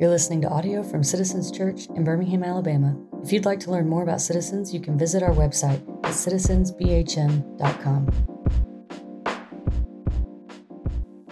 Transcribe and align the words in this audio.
You're 0.00 0.10
listening 0.10 0.40
to 0.42 0.48
audio 0.48 0.84
from 0.84 1.02
Citizens 1.02 1.50
Church 1.50 1.86
in 1.88 2.04
Birmingham, 2.04 2.44
Alabama. 2.44 2.96
If 3.24 3.32
you'd 3.32 3.44
like 3.44 3.58
to 3.60 3.72
learn 3.72 3.88
more 3.88 4.04
about 4.04 4.20
Citizens, 4.20 4.72
you 4.72 4.78
can 4.78 4.96
visit 4.96 5.24
our 5.24 5.32
website 5.32 5.80
at 6.04 6.12
citizensbhm.com. 6.12 8.08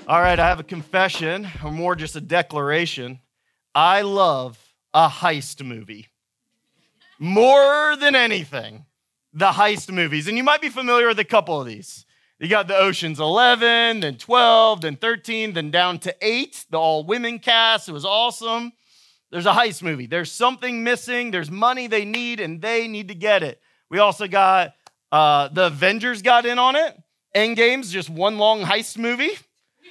All 0.09 0.21
right, 0.21 0.39
I 0.41 0.49
have 0.49 0.59
a 0.59 0.65
confession, 0.65 1.47
or 1.65 1.71
more 1.71 1.95
just 1.95 2.17
a 2.17 2.21
declaration. 2.21 3.21
I 3.73 4.03
love 4.03 4.59
a 4.93 5.09
heist 5.09 5.65
movie 5.65 6.09
more 7.21 7.95
than 7.97 8.17
anything. 8.17 8.87
The 9.33 9.51
heist 9.51 9.93
movies. 9.93 10.27
And 10.27 10.37
you 10.37 10.43
might 10.43 10.61
be 10.61 10.71
familiar 10.71 11.07
with 11.09 11.19
a 11.19 11.25
couple 11.25 11.61
of 11.61 11.67
these. 11.69 12.06
You 12.39 12.49
got 12.49 12.69
the 12.69 12.77
Ocean's 12.77 13.19
11, 13.19 14.01
then 14.01 14.17
12, 14.17 14.83
then 14.83 14.97
13, 14.97 15.55
then 15.55 15.71
down 15.71 15.99
to 16.01 16.15
8, 16.21 16.67
the 16.69 16.79
all 16.79 17.03
women 17.05 17.39
cast. 17.39 17.89
It 17.89 17.93
was 17.93 18.05
awesome. 18.05 18.73
There's 19.31 19.47
a 19.47 19.53
heist 19.53 19.83
movie. 19.83 20.07
There's 20.07 20.31
something 20.31 20.85
missing. 20.85 21.31
There's 21.31 21.51
money 21.51 21.87
they 21.87 22.05
need, 22.05 22.41
and 22.41 22.61
they 22.61 22.89
need 22.89 23.09
to 23.09 23.15
get 23.15 23.43
it. 23.43 23.61
We 23.89 24.01
also 24.01 24.29
got 24.29 24.75
uh, 25.11 25.49
the 25.49 25.69
Avengers 25.69 26.21
got 26.21 26.45
in 26.45 26.59
on 26.59 26.77
it. 26.77 26.97
Endgame's 27.35 27.91
just 27.91 28.11
one 28.11 28.37
long 28.37 28.63
heist 28.63 28.99
movie. 28.99 29.39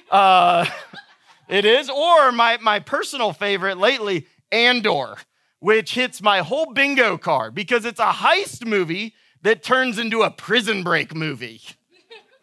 Uh, 0.08 0.66
it 1.48 1.64
is. 1.64 1.90
Or 1.90 2.30
my, 2.30 2.58
my 2.62 2.78
personal 2.78 3.32
favorite 3.32 3.78
lately, 3.78 4.26
Andor, 4.52 5.16
which 5.58 5.94
hits 5.94 6.22
my 6.22 6.42
whole 6.42 6.72
bingo 6.72 7.18
card 7.18 7.56
because 7.56 7.84
it's 7.84 8.00
a 8.00 8.12
heist 8.12 8.64
movie 8.64 9.14
that 9.42 9.64
turns 9.64 9.98
into 9.98 10.22
a 10.22 10.30
prison 10.30 10.84
break 10.84 11.12
movie. 11.12 11.60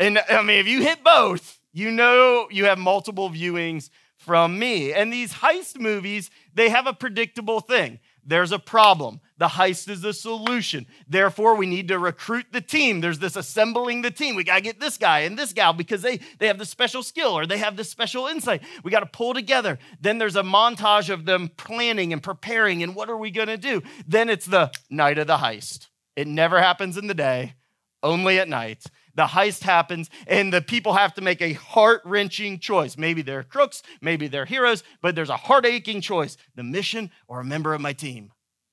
And 0.04 0.20
I 0.30 0.42
mean, 0.42 0.60
if 0.60 0.68
you 0.68 0.82
hit 0.82 1.02
both, 1.02 1.62
you 1.72 1.90
know 1.90 2.50
you 2.52 2.66
have 2.66 2.78
multiple 2.78 3.30
viewings 3.30 3.90
from 4.18 4.60
me. 4.60 4.92
And 4.92 5.14
these 5.14 5.36
heist 5.36 5.80
movies, 5.80 6.30
they 6.54 6.68
have 6.68 6.88
a 6.88 6.94
predictable 6.94 7.62
thing. 7.62 8.00
There's 8.26 8.52
a 8.52 8.60
problem. 8.60 9.22
The 9.38 9.48
heist 9.48 9.88
is 9.90 10.02
the 10.02 10.12
solution. 10.12 10.88
Therefore, 11.08 11.56
we 11.56 11.68
need 11.68 11.88
to 11.88 12.00
recruit 12.00 12.48
the 12.52 12.60
team. 12.60 13.00
There's 13.00 13.20
this 13.20 13.38
assembling 13.38 14.02
the 14.02 14.12
team. 14.12 14.36
We 14.36 14.44
got 14.44 14.56
to 14.56 14.62
get 14.62 14.82
this 14.82 14.98
guy 14.98 15.20
and 15.20 15.40
this 15.40 15.54
gal 15.54 15.72
because 15.72 16.02
they, 16.02 16.20
they 16.38 16.48
have 16.48 16.58
the 16.58 16.66
special 16.66 17.02
skill 17.02 17.38
or 17.38 17.46
they 17.46 17.58
have 17.60 17.78
the 17.78 17.86
special 17.86 18.28
insight. 18.28 18.62
We 18.84 18.92
got 18.92 19.02
to 19.02 19.06
pull 19.06 19.34
together. 19.34 19.80
Then 20.02 20.18
there's 20.18 20.36
a 20.36 20.44
montage 20.44 21.10
of 21.10 21.24
them 21.24 21.50
planning 21.56 22.12
and 22.12 22.22
preparing 22.22 22.84
and 22.84 22.94
what 22.94 23.10
are 23.10 23.18
we 23.18 23.32
going 23.32 23.48
to 23.48 23.58
do? 23.58 23.82
Then 24.06 24.30
it's 24.30 24.46
the 24.46 24.70
night 24.90 25.18
of 25.18 25.28
the 25.28 25.38
heist. 25.38 25.88
It 26.18 26.28
never 26.28 26.62
happens 26.62 26.98
in 26.98 27.08
the 27.08 27.14
day, 27.14 27.56
only 28.02 28.38
at 28.38 28.50
night 28.50 28.86
the 29.16 29.26
heist 29.26 29.64
happens, 29.64 30.10
and 30.28 30.52
the 30.52 30.62
people 30.62 30.94
have 30.94 31.14
to 31.16 31.22
make 31.22 31.42
a 31.42 31.54
heart 31.54 32.02
wrenching 32.04 32.60
choice. 32.60 32.98
Maybe 32.98 33.22
they're 33.22 33.44
crooks, 33.44 33.84
maybe 34.02 34.28
they're 34.28 34.46
heroes, 34.46 34.84
but 35.02 35.16
there's 35.16 35.30
a 35.30 35.38
heart 35.38 35.66
aching 35.66 36.02
choice 36.02 36.38
the 36.56 36.64
mission 36.64 37.12
or 37.28 37.40
a 37.40 37.46
member 37.46 37.74
of 37.74 37.82
my 37.82 37.94
team. 37.94 38.32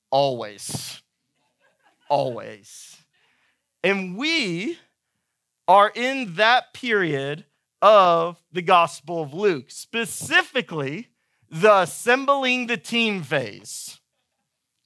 Always. 0.09 1.01
Always. 2.09 2.97
And 3.83 4.17
we 4.17 4.77
are 5.67 5.91
in 5.95 6.35
that 6.35 6.73
period 6.73 7.45
of 7.81 8.41
the 8.51 8.61
Gospel 8.61 9.21
of 9.21 9.33
Luke, 9.33 9.71
specifically 9.71 11.07
the 11.49 11.79
assembling 11.79 12.67
the 12.67 12.77
team 12.77 13.23
phase. 13.23 13.99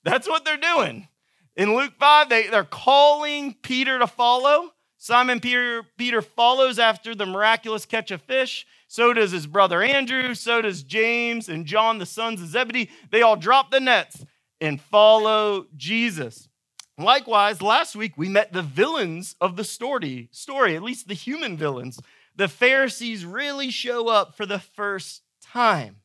That's 0.03 0.27
what 0.27 0.45
they're 0.45 0.57
doing. 0.57 1.07
In 1.55 1.75
Luke 1.75 1.93
5, 1.99 2.29
they, 2.29 2.47
they're 2.47 2.63
calling 2.63 3.55
Peter 3.61 3.99
to 3.99 4.07
follow. 4.07 4.71
Simon 5.05 5.39
Peter, 5.39 5.83
Peter 5.99 6.19
follows 6.19 6.79
after 6.79 7.13
the 7.13 7.27
miraculous 7.27 7.85
catch 7.85 8.09
of 8.09 8.23
fish. 8.23 8.65
So 8.87 9.13
does 9.13 9.31
his 9.31 9.45
brother 9.45 9.83
Andrew. 9.83 10.33
So 10.33 10.63
does 10.63 10.81
James 10.81 11.47
and 11.47 11.67
John, 11.67 11.99
the 11.99 12.07
sons 12.07 12.41
of 12.41 12.47
Zebedee. 12.47 12.89
They 13.11 13.21
all 13.21 13.35
drop 13.35 13.69
the 13.69 13.79
nets 13.79 14.25
and 14.59 14.81
follow 14.81 15.67
Jesus. 15.77 16.49
Likewise, 16.97 17.61
last 17.61 17.95
week 17.95 18.13
we 18.17 18.27
met 18.27 18.51
the 18.51 18.63
villains 18.63 19.35
of 19.39 19.57
the 19.57 19.63
story, 19.63 20.27
story, 20.31 20.75
at 20.75 20.81
least 20.81 21.07
the 21.07 21.13
human 21.13 21.55
villains. 21.55 21.99
The 22.35 22.47
Pharisees 22.47 23.25
really 23.25 23.69
show 23.69 24.07
up 24.07 24.35
for 24.35 24.47
the 24.47 24.57
first 24.57 25.21
time. 25.39 25.97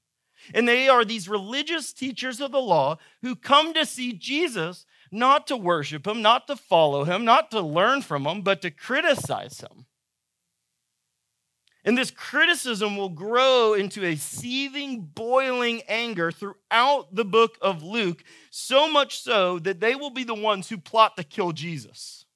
And 0.52 0.68
they 0.68 0.90
are 0.90 1.06
these 1.06 1.26
religious 1.26 1.94
teachers 1.94 2.38
of 2.38 2.52
the 2.52 2.60
law 2.60 2.98
who 3.22 3.34
come 3.34 3.72
to 3.72 3.86
see 3.86 4.12
Jesus 4.12 4.84
not 5.10 5.46
to 5.48 5.56
worship 5.56 6.06
him, 6.06 6.22
not 6.22 6.46
to 6.46 6.56
follow 6.56 7.04
him, 7.04 7.24
not 7.24 7.50
to 7.50 7.60
learn 7.60 8.02
from 8.02 8.26
him, 8.26 8.42
but 8.42 8.62
to 8.62 8.70
criticize 8.70 9.60
him. 9.60 9.86
And 11.84 11.96
this 11.96 12.10
criticism 12.10 12.96
will 12.96 13.08
grow 13.08 13.72
into 13.72 14.04
a 14.04 14.16
seething, 14.16 15.00
boiling 15.00 15.82
anger 15.88 16.30
throughout 16.30 17.14
the 17.14 17.24
book 17.24 17.56
of 17.62 17.82
Luke, 17.82 18.22
so 18.50 18.90
much 18.90 19.18
so 19.18 19.58
that 19.60 19.80
they 19.80 19.94
will 19.94 20.10
be 20.10 20.24
the 20.24 20.34
ones 20.34 20.68
who 20.68 20.76
plot 20.76 21.16
to 21.16 21.24
kill 21.24 21.52
Jesus. 21.52 22.26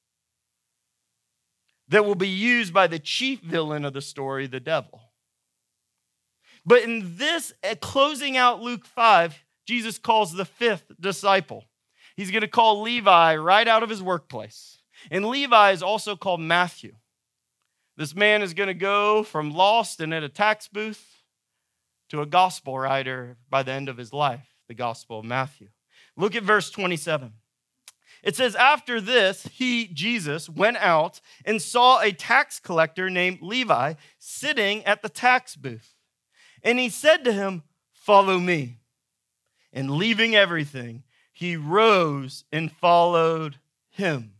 That 1.88 2.06
will 2.06 2.14
be 2.14 2.28
used 2.28 2.72
by 2.72 2.86
the 2.86 2.98
chief 2.98 3.40
villain 3.40 3.84
of 3.84 3.92
the 3.92 4.00
story, 4.00 4.46
the 4.46 4.60
devil. 4.60 5.10
But 6.64 6.82
in 6.82 7.18
this, 7.18 7.52
uh, 7.62 7.74
closing 7.78 8.38
out 8.38 8.62
Luke 8.62 8.86
5, 8.86 9.44
Jesus 9.66 9.98
calls 9.98 10.32
the 10.32 10.46
fifth 10.46 10.90
disciple. 10.98 11.64
He's 12.16 12.30
going 12.30 12.42
to 12.42 12.48
call 12.48 12.82
Levi 12.82 13.36
right 13.36 13.66
out 13.66 13.82
of 13.82 13.90
his 13.90 14.02
workplace. 14.02 14.78
And 15.10 15.26
Levi 15.26 15.72
is 15.72 15.82
also 15.82 16.16
called 16.16 16.40
Matthew. 16.40 16.94
This 17.96 18.14
man 18.14 18.42
is 18.42 18.54
going 18.54 18.68
to 18.68 18.74
go 18.74 19.22
from 19.22 19.52
lost 19.52 20.00
and 20.00 20.12
at 20.12 20.22
a 20.22 20.28
tax 20.28 20.68
booth 20.68 21.22
to 22.08 22.20
a 22.20 22.26
gospel 22.26 22.78
writer 22.78 23.36
by 23.50 23.62
the 23.62 23.72
end 23.72 23.88
of 23.88 23.96
his 23.96 24.12
life, 24.12 24.46
the 24.68 24.74
Gospel 24.74 25.20
of 25.20 25.24
Matthew. 25.24 25.68
Look 26.16 26.34
at 26.34 26.42
verse 26.42 26.70
27. 26.70 27.32
It 28.22 28.36
says, 28.36 28.54
After 28.54 29.00
this, 29.00 29.48
he, 29.52 29.86
Jesus, 29.86 30.48
went 30.48 30.76
out 30.78 31.20
and 31.44 31.60
saw 31.60 32.00
a 32.00 32.12
tax 32.12 32.58
collector 32.58 33.10
named 33.10 33.42
Levi 33.42 33.94
sitting 34.18 34.84
at 34.84 35.02
the 35.02 35.08
tax 35.08 35.56
booth. 35.56 35.94
And 36.62 36.78
he 36.78 36.88
said 36.88 37.24
to 37.24 37.32
him, 37.32 37.62
Follow 37.92 38.38
me. 38.38 38.78
And 39.72 39.92
leaving 39.92 40.36
everything, 40.36 41.02
he 41.34 41.56
rose 41.56 42.44
and 42.52 42.72
followed 42.72 43.58
him. 43.90 44.34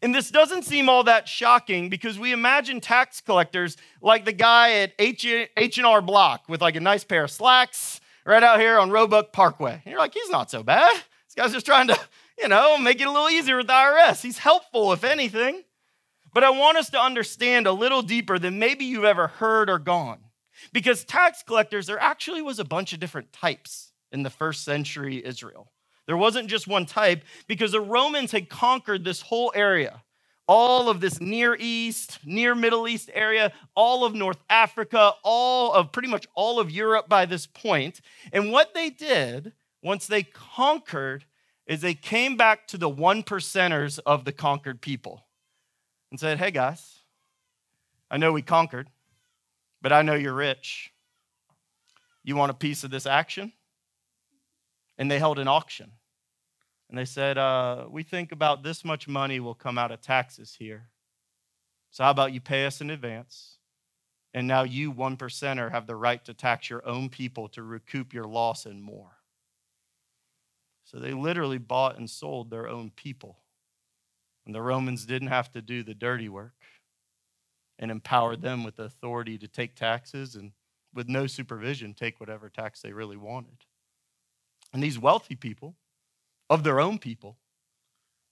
And 0.00 0.14
this 0.14 0.30
doesn't 0.30 0.62
seem 0.62 0.88
all 0.88 1.02
that 1.04 1.28
shocking 1.28 1.88
because 1.90 2.16
we 2.16 2.32
imagine 2.32 2.80
tax 2.80 3.20
collectors 3.20 3.76
like 4.00 4.24
the 4.24 4.32
guy 4.32 4.74
at 4.74 4.92
H&R 4.98 6.00
Block 6.00 6.48
with 6.48 6.62
like 6.62 6.76
a 6.76 6.80
nice 6.80 7.02
pair 7.02 7.24
of 7.24 7.30
slacks 7.30 8.00
right 8.24 8.42
out 8.42 8.60
here 8.60 8.78
on 8.78 8.90
Roebuck 8.90 9.32
Parkway. 9.32 9.72
And 9.72 9.86
you're 9.86 9.98
like, 9.98 10.14
he's 10.14 10.30
not 10.30 10.48
so 10.48 10.62
bad. 10.62 10.94
This 11.26 11.34
guy's 11.36 11.52
just 11.52 11.66
trying 11.66 11.88
to, 11.88 11.98
you 12.38 12.46
know, 12.46 12.78
make 12.78 13.00
it 13.00 13.08
a 13.08 13.10
little 13.10 13.28
easier 13.28 13.56
with 13.56 13.66
the 13.66 13.72
IRS. 13.72 14.22
He's 14.22 14.38
helpful, 14.38 14.92
if 14.92 15.02
anything. 15.02 15.64
But 16.32 16.44
I 16.44 16.50
want 16.50 16.78
us 16.78 16.90
to 16.90 17.00
understand 17.00 17.66
a 17.66 17.72
little 17.72 18.02
deeper 18.02 18.38
than 18.38 18.60
maybe 18.60 18.84
you've 18.84 19.04
ever 19.04 19.26
heard 19.26 19.68
or 19.68 19.80
gone. 19.80 20.20
Because 20.72 21.04
tax 21.04 21.42
collectors, 21.42 21.88
there 21.88 21.98
actually 21.98 22.42
was 22.42 22.60
a 22.60 22.64
bunch 22.64 22.92
of 22.92 23.00
different 23.00 23.32
types 23.32 23.92
in 24.12 24.22
the 24.22 24.30
first 24.30 24.64
century 24.64 25.24
Israel. 25.24 25.72
There 26.10 26.16
wasn't 26.16 26.48
just 26.48 26.66
one 26.66 26.86
type 26.86 27.22
because 27.46 27.70
the 27.70 27.80
Romans 27.80 28.32
had 28.32 28.48
conquered 28.48 29.04
this 29.04 29.20
whole 29.20 29.52
area. 29.54 30.02
All 30.48 30.88
of 30.88 31.00
this 31.00 31.20
Near 31.20 31.56
East, 31.56 32.18
Near 32.24 32.56
Middle 32.56 32.88
East 32.88 33.10
area, 33.14 33.52
all 33.76 34.04
of 34.04 34.12
North 34.12 34.40
Africa, 34.50 35.12
all 35.22 35.72
of 35.72 35.92
pretty 35.92 36.08
much 36.08 36.26
all 36.34 36.58
of 36.58 36.68
Europe 36.68 37.08
by 37.08 37.26
this 37.26 37.46
point. 37.46 38.00
And 38.32 38.50
what 38.50 38.74
they 38.74 38.90
did 38.90 39.52
once 39.84 40.08
they 40.08 40.24
conquered 40.24 41.26
is 41.64 41.80
they 41.80 41.94
came 41.94 42.36
back 42.36 42.66
to 42.66 42.76
the 42.76 42.88
one 42.88 43.22
percenters 43.22 44.00
of 44.04 44.24
the 44.24 44.32
conquered 44.32 44.80
people 44.80 45.28
and 46.10 46.18
said, 46.18 46.38
Hey 46.38 46.50
guys, 46.50 47.02
I 48.10 48.16
know 48.16 48.32
we 48.32 48.42
conquered, 48.42 48.90
but 49.80 49.92
I 49.92 50.02
know 50.02 50.14
you're 50.14 50.34
rich. 50.34 50.90
You 52.24 52.34
want 52.34 52.50
a 52.50 52.54
piece 52.54 52.82
of 52.82 52.90
this 52.90 53.06
action? 53.06 53.52
And 54.98 55.08
they 55.08 55.20
held 55.20 55.38
an 55.38 55.46
auction. 55.46 55.92
And 56.90 56.98
they 56.98 57.04
said, 57.06 57.38
uh, 57.38 57.86
We 57.88 58.02
think 58.02 58.32
about 58.32 58.62
this 58.62 58.84
much 58.84 59.08
money 59.08 59.40
will 59.40 59.54
come 59.54 59.78
out 59.78 59.92
of 59.92 60.02
taxes 60.02 60.56
here. 60.58 60.90
So, 61.90 62.04
how 62.04 62.10
about 62.10 62.32
you 62.32 62.40
pay 62.40 62.66
us 62.66 62.80
in 62.80 62.90
advance? 62.90 63.56
And 64.34 64.46
now 64.46 64.62
you, 64.62 64.90
one 64.90 65.16
percenter, 65.16 65.70
have 65.70 65.86
the 65.86 65.96
right 65.96 66.24
to 66.24 66.34
tax 66.34 66.68
your 66.68 66.86
own 66.86 67.08
people 67.08 67.48
to 67.50 67.62
recoup 67.62 68.12
your 68.12 68.24
loss 68.24 68.66
and 68.66 68.82
more. 68.82 69.16
So 70.84 70.98
they 70.98 71.12
literally 71.12 71.58
bought 71.58 71.98
and 71.98 72.08
sold 72.08 72.50
their 72.50 72.68
own 72.68 72.90
people. 72.90 73.38
And 74.44 74.54
the 74.54 74.62
Romans 74.62 75.04
didn't 75.04 75.28
have 75.28 75.50
to 75.52 75.62
do 75.62 75.82
the 75.82 75.94
dirty 75.94 76.28
work 76.28 76.64
and 77.78 77.90
empowered 77.90 78.42
them 78.42 78.64
with 78.64 78.76
the 78.76 78.84
authority 78.84 79.38
to 79.38 79.48
take 79.48 79.74
taxes 79.74 80.34
and 80.34 80.52
with 80.92 81.08
no 81.08 81.26
supervision 81.26 81.94
take 81.94 82.18
whatever 82.18 82.48
tax 82.48 82.82
they 82.82 82.92
really 82.92 83.16
wanted. 83.16 83.64
And 84.72 84.82
these 84.82 84.98
wealthy 84.98 85.36
people, 85.36 85.76
of 86.50 86.64
their 86.64 86.80
own 86.80 86.98
people, 86.98 87.38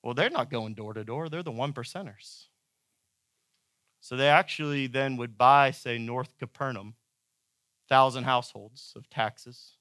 well, 0.03 0.15
they're 0.15 0.31
not 0.31 0.51
going 0.51 0.75
door 0.75 0.95
to 0.95 1.05
door. 1.05 1.29
They're 1.31 1.43
the 1.43 1.51
one 1.53 1.73
percenters. 1.73 2.49
So 4.01 4.17
they 4.17 4.29
actually 4.29 4.87
then 4.89 5.17
would 5.17 5.39
buy, 5.39 5.71
say, 5.73 5.99
North 5.99 6.39
Capernaum, 6.39 6.95
thousand 7.89 8.25
households 8.25 8.93
of 8.97 9.09
taxes. 9.11 9.77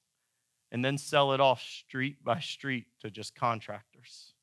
and 0.71 0.83
then 0.83 0.97
sell 0.97 1.33
it 1.33 1.39
off 1.39 1.61
street 1.61 2.23
by 2.23 2.39
street 2.39 2.85
to 3.01 3.09
just 3.09 3.35
contractors. 3.35 4.33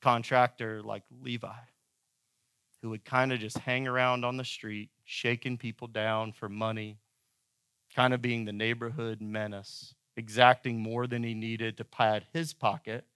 Contractor 0.00 0.82
like 0.82 1.02
Levi, 1.20 1.48
who 2.82 2.90
would 2.90 3.04
kind 3.04 3.32
of 3.32 3.40
just 3.40 3.58
hang 3.58 3.88
around 3.88 4.24
on 4.24 4.36
the 4.36 4.44
street, 4.44 4.90
shaking 5.04 5.58
people 5.58 5.88
down 5.88 6.32
for 6.32 6.48
money, 6.48 6.98
kind 7.94 8.14
of 8.14 8.22
being 8.22 8.44
the 8.44 8.52
neighborhood 8.52 9.20
menace, 9.20 9.94
exacting 10.18 10.78
more 10.78 11.06
than 11.06 11.22
he 11.22 11.32
needed 11.32 11.78
to 11.78 11.84
pad 11.84 12.26
his 12.34 12.52
pocket, 12.52 13.06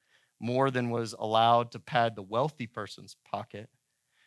more 0.40 0.70
than 0.70 0.88
was 0.88 1.14
allowed 1.19 1.72
to 1.72 1.78
pad 1.78 2.16
the 2.16 2.22
wealthy 2.22 2.66
person's 2.66 3.16
pocket 3.31 3.69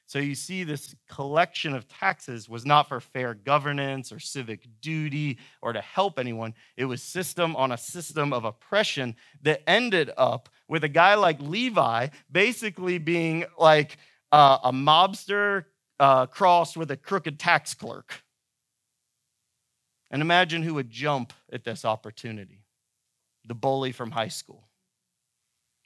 so 0.07 0.19
you 0.19 0.35
see, 0.35 0.63
this 0.63 0.95
collection 1.09 1.73
of 1.73 1.87
taxes 1.87 2.47
was 2.47 2.63
not 2.63 2.87
for 2.87 2.99
fair 2.99 3.33
governance 3.33 4.11
or 4.11 4.19
civic 4.19 4.67
duty 4.79 5.39
or 5.63 5.73
to 5.73 5.81
help 5.81 6.19
anyone. 6.19 6.53
It 6.77 6.85
was 6.85 7.01
system 7.01 7.55
on 7.55 7.71
a 7.71 7.77
system 7.77 8.31
of 8.31 8.45
oppression 8.45 9.15
that 9.41 9.67
ended 9.67 10.11
up 10.15 10.49
with 10.67 10.83
a 10.83 10.89
guy 10.89 11.15
like 11.15 11.39
Levi 11.41 12.09
basically 12.31 12.99
being 12.99 13.45
like 13.57 13.97
uh, 14.31 14.59
a 14.63 14.71
mobster 14.71 15.65
uh, 15.99 16.27
crossed 16.27 16.77
with 16.77 16.91
a 16.91 16.97
crooked 16.97 17.39
tax 17.39 17.73
clerk. 17.73 18.21
And 20.11 20.21
imagine 20.21 20.61
who 20.61 20.75
would 20.75 20.91
jump 20.91 21.33
at 21.51 21.63
this 21.63 21.83
opportunity 21.83 22.64
the 23.47 23.55
bully 23.55 23.91
from 23.91 24.11
high 24.11 24.29
school, 24.29 24.67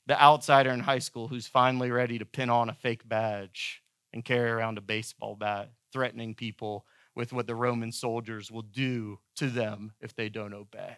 the 0.08 0.22
outsider 0.22 0.72
in 0.72 0.80
high 0.80 1.00
school 1.00 1.28
who's 1.28 1.48
finally 1.48 1.92
ready 1.92 2.18
to 2.20 2.26
pin 2.26 2.50
on 2.50 2.70
a 2.70 2.74
fake 2.74 3.08
badge 3.08 3.82
and 4.14 4.26
carry 4.26 4.50
around 4.50 4.78
a 4.78 4.82
baseball 4.82 5.36
bat, 5.36 5.72
threatening 5.94 6.34
people 6.34 6.86
with 7.16 7.34
what 7.34 7.48
the 7.48 7.56
Roman 7.56 7.92
soldiers 7.92 8.52
will 8.52 8.62
do 8.62 9.20
to 9.36 9.50
them 9.50 9.94
if 10.00 10.16
they 10.16 10.30
don't 10.30 10.54
obey. 10.54 10.98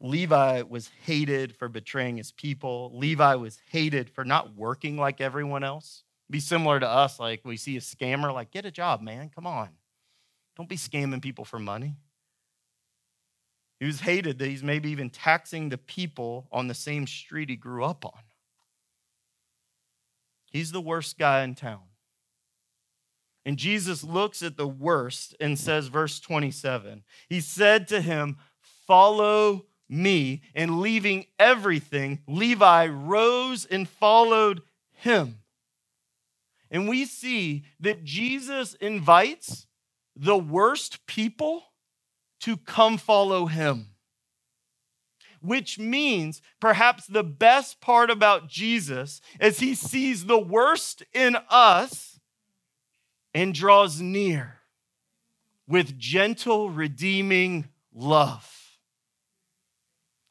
Levi 0.00 0.62
was 0.62 0.90
hated 1.04 1.56
for 1.56 1.68
betraying 1.68 2.16
his 2.18 2.30
people. 2.32 2.92
Levi 2.94 3.34
was 3.34 3.58
hated 3.70 4.10
for 4.10 4.24
not 4.24 4.54
working 4.54 4.96
like 4.96 5.20
everyone 5.20 5.64
else. 5.64 6.04
Be 6.30 6.40
similar 6.40 6.78
to 6.78 6.88
us, 6.88 7.18
like 7.18 7.40
we 7.44 7.56
see 7.56 7.76
a 7.76 7.80
scammer, 7.80 8.32
like, 8.32 8.50
get 8.50 8.66
a 8.66 8.70
job, 8.70 9.00
man. 9.00 9.30
Come 9.34 9.46
on. 9.46 9.70
Don't 10.56 10.68
be 10.68 10.76
scamming 10.76 11.22
people 11.22 11.44
for 11.44 11.58
money. 11.58 11.96
He 13.80 13.86
was 13.86 14.00
hated 14.00 14.38
that 14.38 14.48
he's 14.48 14.62
maybe 14.62 14.90
even 14.90 15.10
taxing 15.10 15.68
the 15.68 15.78
people 15.78 16.48
on 16.50 16.66
the 16.66 16.74
same 16.74 17.06
street 17.06 17.48
he 17.48 17.56
grew 17.56 17.84
up 17.84 18.04
on. 18.04 18.20
He's 20.50 20.72
the 20.72 20.80
worst 20.80 21.18
guy 21.18 21.42
in 21.42 21.54
town. 21.54 21.82
And 23.44 23.56
Jesus 23.56 24.02
looks 24.02 24.42
at 24.42 24.56
the 24.56 24.68
worst 24.68 25.34
and 25.40 25.58
says, 25.58 25.88
verse 25.88 26.20
27, 26.20 27.04
He 27.28 27.40
said 27.40 27.88
to 27.88 28.00
him, 28.00 28.36
Follow 28.86 29.66
me. 29.88 30.42
And 30.54 30.80
leaving 30.80 31.26
everything, 31.38 32.20
Levi 32.26 32.86
rose 32.88 33.64
and 33.64 33.88
followed 33.88 34.62
him. 34.92 35.38
And 36.70 36.88
we 36.88 37.04
see 37.04 37.64
that 37.80 38.04
Jesus 38.04 38.74
invites 38.74 39.66
the 40.14 40.36
worst 40.36 41.06
people 41.06 41.62
to 42.40 42.56
come 42.56 42.98
follow 42.98 43.46
him 43.46 43.88
which 45.40 45.78
means 45.78 46.42
perhaps 46.60 47.06
the 47.06 47.22
best 47.22 47.80
part 47.80 48.10
about 48.10 48.48
Jesus 48.48 49.20
is 49.40 49.60
he 49.60 49.74
sees 49.74 50.26
the 50.26 50.38
worst 50.38 51.02
in 51.12 51.36
us 51.48 52.18
and 53.34 53.54
draws 53.54 54.00
near 54.00 54.58
with 55.66 55.98
gentle, 55.98 56.70
redeeming 56.70 57.68
love. 57.94 58.54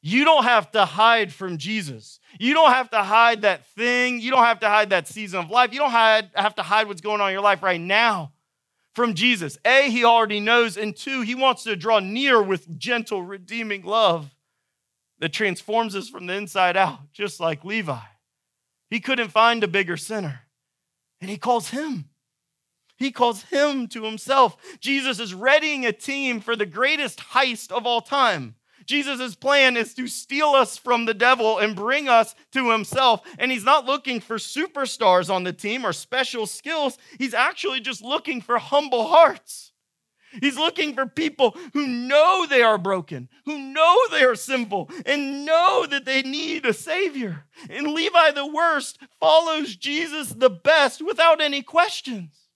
You 0.02 0.26
don't 0.26 0.44
have 0.44 0.72
to 0.72 0.86
hide 0.86 1.34
from 1.34 1.58
Jesus. 1.58 2.20
You 2.40 2.54
don't 2.54 2.72
have 2.72 2.90
to 2.92 3.04
hide 3.04 3.42
that 3.42 3.68
thing. 3.68 4.20
You 4.20 4.32
don't 4.32 4.44
have 4.44 4.60
to 4.62 4.70
hide 4.70 4.92
that 4.92 5.08
season 5.08 5.40
of 5.40 5.50
life. 5.50 5.74
You 5.74 5.80
don't 5.80 5.92
have 5.92 6.56
to 6.56 6.64
hide 6.64 6.88
what's 6.88 7.02
going 7.02 7.20
on 7.20 7.30
in 7.30 7.34
your 7.34 7.42
life 7.42 7.62
right 7.62 7.82
now 7.82 8.32
from 8.98 9.14
Jesus. 9.14 9.60
A, 9.64 9.92
he 9.92 10.04
already 10.04 10.40
knows. 10.40 10.76
And 10.76 10.96
two, 10.96 11.22
he 11.22 11.36
wants 11.36 11.64
to 11.66 11.76
draw 11.76 12.00
near 12.00 12.42
with 12.42 12.80
gentle, 12.80 13.22
redeeming 13.22 13.84
love 13.84 14.36
that 15.20 15.32
transforms 15.32 15.96
us 15.96 16.10
from 16.10 16.26
the 16.26 16.34
inside 16.34 16.76
out, 16.76 17.14
just 17.14 17.40
like 17.40 17.64
Levi. 17.64 18.00
He 18.90 19.00
couldn't 19.00 19.30
find 19.30 19.64
a 19.64 19.68
bigger 19.68 19.98
sinner, 19.98 20.42
and 21.22 21.30
he 21.30 21.38
calls 21.38 21.70
him. 21.70 22.10
He 22.98 23.12
calls 23.12 23.44
him 23.44 23.88
to 23.90 24.04
himself. 24.04 24.58
Jesus 24.80 25.20
is 25.20 25.36
readying 25.36 25.86
a 25.86 25.92
team 25.92 26.40
for 26.40 26.56
the 26.56 26.66
greatest 26.66 27.20
heist 27.20 27.72
of 27.72 27.86
all 27.86 28.02
time. 28.02 28.56
Jesus' 28.88 29.36
plan 29.36 29.76
is 29.76 29.94
to 29.96 30.08
steal 30.08 30.50
us 30.50 30.78
from 30.78 31.06
the 31.06 31.14
devil 31.14 31.60
and 31.60 31.76
bring 31.76 32.08
us 32.08 32.34
to 32.54 32.72
himself. 32.72 33.22
And 33.38 33.52
he's 33.52 33.66
not 33.66 33.86
looking 33.86 34.22
for 34.22 34.38
superstars 34.38 35.30
on 35.30 35.44
the 35.44 35.54
team 35.54 35.86
or 35.86 35.92
special 35.94 36.48
skills. 36.48 36.98
He's 37.20 37.34
actually 37.34 37.82
just 37.82 38.02
looking 38.02 38.42
for 38.42 38.58
humble 38.58 39.08
hearts. 39.08 39.74
He's 40.42 40.58
looking 40.58 40.94
for 40.94 41.06
people 41.06 41.56
who 41.74 41.88
know 41.88 42.46
they 42.46 42.62
are 42.62 42.78
broken, 42.78 43.30
who 43.46 43.58
know 43.58 43.98
they 44.12 44.24
are 44.24 44.36
sinful, 44.36 44.90
and 45.06 45.46
know 45.46 45.86
that 45.90 46.06
they 46.06 46.22
need 46.22 46.66
a 46.66 46.74
Savior. 46.74 47.46
And 47.70 47.88
Levi 47.88 48.32
the 48.32 48.48
worst 48.48 49.00
follows 49.20 49.76
Jesus 49.76 50.30
the 50.30 50.50
best 50.50 51.06
without 51.06 51.42
any 51.42 51.62
questions. 51.62 52.48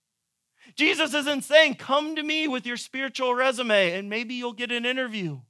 Jesus 0.74 1.12
isn't 1.12 1.44
saying, 1.44 1.74
Come 1.74 2.16
to 2.16 2.22
me 2.22 2.48
with 2.48 2.66
your 2.66 2.76
spiritual 2.76 3.34
resume 3.34 3.92
and 3.92 4.08
maybe 4.08 4.34
you'll 4.34 4.52
get 4.52 4.72
an 4.72 4.86
interview. 4.86 5.40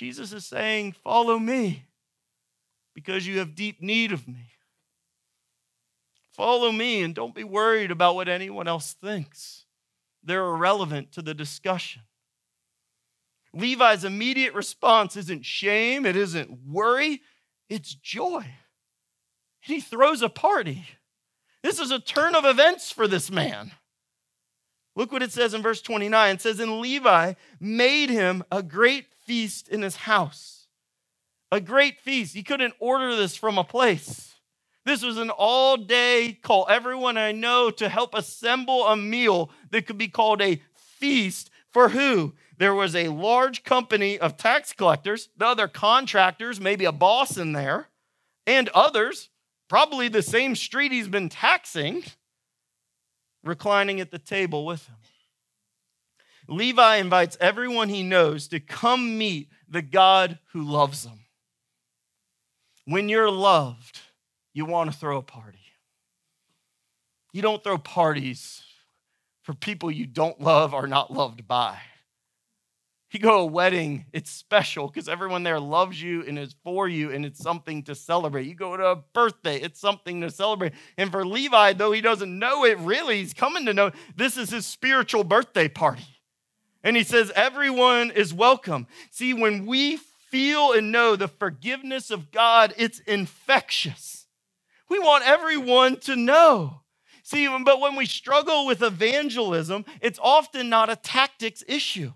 Jesus 0.00 0.32
is 0.32 0.46
saying, 0.46 0.92
Follow 1.04 1.38
me 1.38 1.84
because 2.94 3.26
you 3.26 3.38
have 3.38 3.54
deep 3.54 3.82
need 3.82 4.12
of 4.12 4.26
me. 4.26 4.52
Follow 6.32 6.72
me 6.72 7.02
and 7.02 7.14
don't 7.14 7.34
be 7.34 7.44
worried 7.44 7.90
about 7.90 8.14
what 8.14 8.26
anyone 8.26 8.66
else 8.66 8.94
thinks 8.94 9.66
they're 10.24 10.46
irrelevant 10.46 11.12
to 11.12 11.20
the 11.20 11.34
discussion. 11.34 12.00
Levi's 13.52 14.02
immediate 14.02 14.54
response 14.54 15.18
isn't 15.18 15.44
shame, 15.44 16.06
it 16.06 16.16
isn't 16.16 16.50
worry, 16.66 17.20
it's 17.68 17.92
joy. 17.92 18.38
And 19.66 19.74
he 19.74 19.80
throws 19.82 20.22
a 20.22 20.30
party. 20.30 20.86
This 21.62 21.78
is 21.78 21.90
a 21.90 22.00
turn 22.00 22.34
of 22.34 22.46
events 22.46 22.90
for 22.90 23.06
this 23.06 23.30
man. 23.30 23.72
Look 24.96 25.12
what 25.12 25.22
it 25.22 25.32
says 25.32 25.52
in 25.52 25.60
verse 25.60 25.82
29. 25.82 26.36
It 26.36 26.40
says, 26.40 26.58
And 26.58 26.80
Levi 26.80 27.34
made 27.60 28.08
him 28.08 28.42
a 28.50 28.62
great 28.62 29.10
feast 29.30 29.68
in 29.68 29.82
his 29.82 29.94
house. 29.94 30.66
A 31.52 31.60
great 31.60 32.00
feast. 32.00 32.34
He 32.34 32.42
couldn't 32.42 32.74
order 32.80 33.14
this 33.14 33.36
from 33.36 33.58
a 33.58 33.62
place. 33.62 34.34
This 34.84 35.04
was 35.04 35.18
an 35.18 35.30
all 35.30 35.76
day 35.76 36.36
call 36.42 36.66
everyone 36.68 37.16
I 37.16 37.30
know 37.30 37.70
to 37.70 37.88
help 37.88 38.12
assemble 38.12 38.88
a 38.88 38.96
meal 38.96 39.52
that 39.70 39.86
could 39.86 39.98
be 39.98 40.08
called 40.08 40.42
a 40.42 40.60
feast 40.74 41.48
for 41.68 41.90
who? 41.90 42.34
There 42.58 42.74
was 42.74 42.96
a 42.96 43.06
large 43.06 43.62
company 43.62 44.18
of 44.18 44.36
tax 44.36 44.72
collectors, 44.72 45.28
the 45.36 45.46
other 45.46 45.68
contractors, 45.68 46.60
maybe 46.60 46.84
a 46.84 46.90
boss 46.90 47.36
in 47.36 47.52
there, 47.52 47.86
and 48.48 48.68
others, 48.70 49.28
probably 49.68 50.08
the 50.08 50.22
same 50.22 50.56
street 50.56 50.90
he's 50.90 51.06
been 51.06 51.28
taxing, 51.28 52.02
reclining 53.44 54.00
at 54.00 54.10
the 54.10 54.18
table 54.18 54.66
with 54.66 54.88
him. 54.88 54.96
Levi 56.50 56.96
invites 56.96 57.36
everyone 57.40 57.88
he 57.88 58.02
knows 58.02 58.48
to 58.48 58.58
come 58.58 59.16
meet 59.16 59.48
the 59.68 59.82
God 59.82 60.38
who 60.52 60.62
loves 60.62 61.04
them. 61.04 61.20
When 62.86 63.08
you're 63.08 63.30
loved, 63.30 64.00
you 64.52 64.64
want 64.64 64.90
to 64.90 64.98
throw 64.98 65.18
a 65.18 65.22
party. 65.22 65.58
You 67.32 67.40
don't 67.40 67.62
throw 67.62 67.78
parties 67.78 68.62
for 69.42 69.54
people 69.54 69.92
you 69.92 70.06
don't 70.06 70.40
love 70.40 70.74
or 70.74 70.88
not 70.88 71.12
loved 71.12 71.46
by. 71.46 71.78
You 73.12 73.20
go 73.20 73.30
to 73.30 73.42
a 73.42 73.46
wedding, 73.46 74.06
it's 74.12 74.30
special 74.30 74.86
because 74.86 75.08
everyone 75.08 75.42
there 75.42 75.58
loves 75.58 76.00
you 76.00 76.22
and 76.22 76.38
is 76.38 76.54
for 76.62 76.88
you, 76.88 77.10
and 77.10 77.26
it's 77.26 77.40
something 77.40 77.82
to 77.84 77.94
celebrate. 77.94 78.46
You 78.46 78.54
go 78.54 78.76
to 78.76 78.86
a 78.86 78.96
birthday, 78.96 79.60
it's 79.60 79.80
something 79.80 80.20
to 80.20 80.30
celebrate. 80.30 80.74
And 80.96 81.10
for 81.10 81.26
Levi, 81.26 81.72
though 81.72 81.90
he 81.90 82.00
doesn't 82.00 82.38
know 82.38 82.64
it 82.64 82.78
really, 82.78 83.18
he's 83.18 83.34
coming 83.34 83.66
to 83.66 83.74
know 83.74 83.90
this 84.16 84.36
is 84.36 84.50
his 84.50 84.64
spiritual 84.64 85.24
birthday 85.24 85.68
party. 85.68 86.06
And 86.82 86.96
he 86.96 87.04
says, 87.04 87.32
Everyone 87.34 88.10
is 88.10 88.32
welcome. 88.32 88.86
See, 89.10 89.34
when 89.34 89.66
we 89.66 89.96
feel 89.96 90.72
and 90.72 90.92
know 90.92 91.16
the 91.16 91.28
forgiveness 91.28 92.10
of 92.10 92.30
God, 92.30 92.72
it's 92.76 93.00
infectious. 93.00 94.26
We 94.88 94.98
want 94.98 95.26
everyone 95.26 95.96
to 96.00 96.16
know. 96.16 96.80
See, 97.22 97.46
but 97.64 97.80
when 97.80 97.96
we 97.96 98.06
struggle 98.06 98.66
with 98.66 98.82
evangelism, 98.82 99.84
it's 100.00 100.18
often 100.20 100.68
not 100.68 100.90
a 100.90 100.96
tactics 100.96 101.62
issue, 101.68 102.12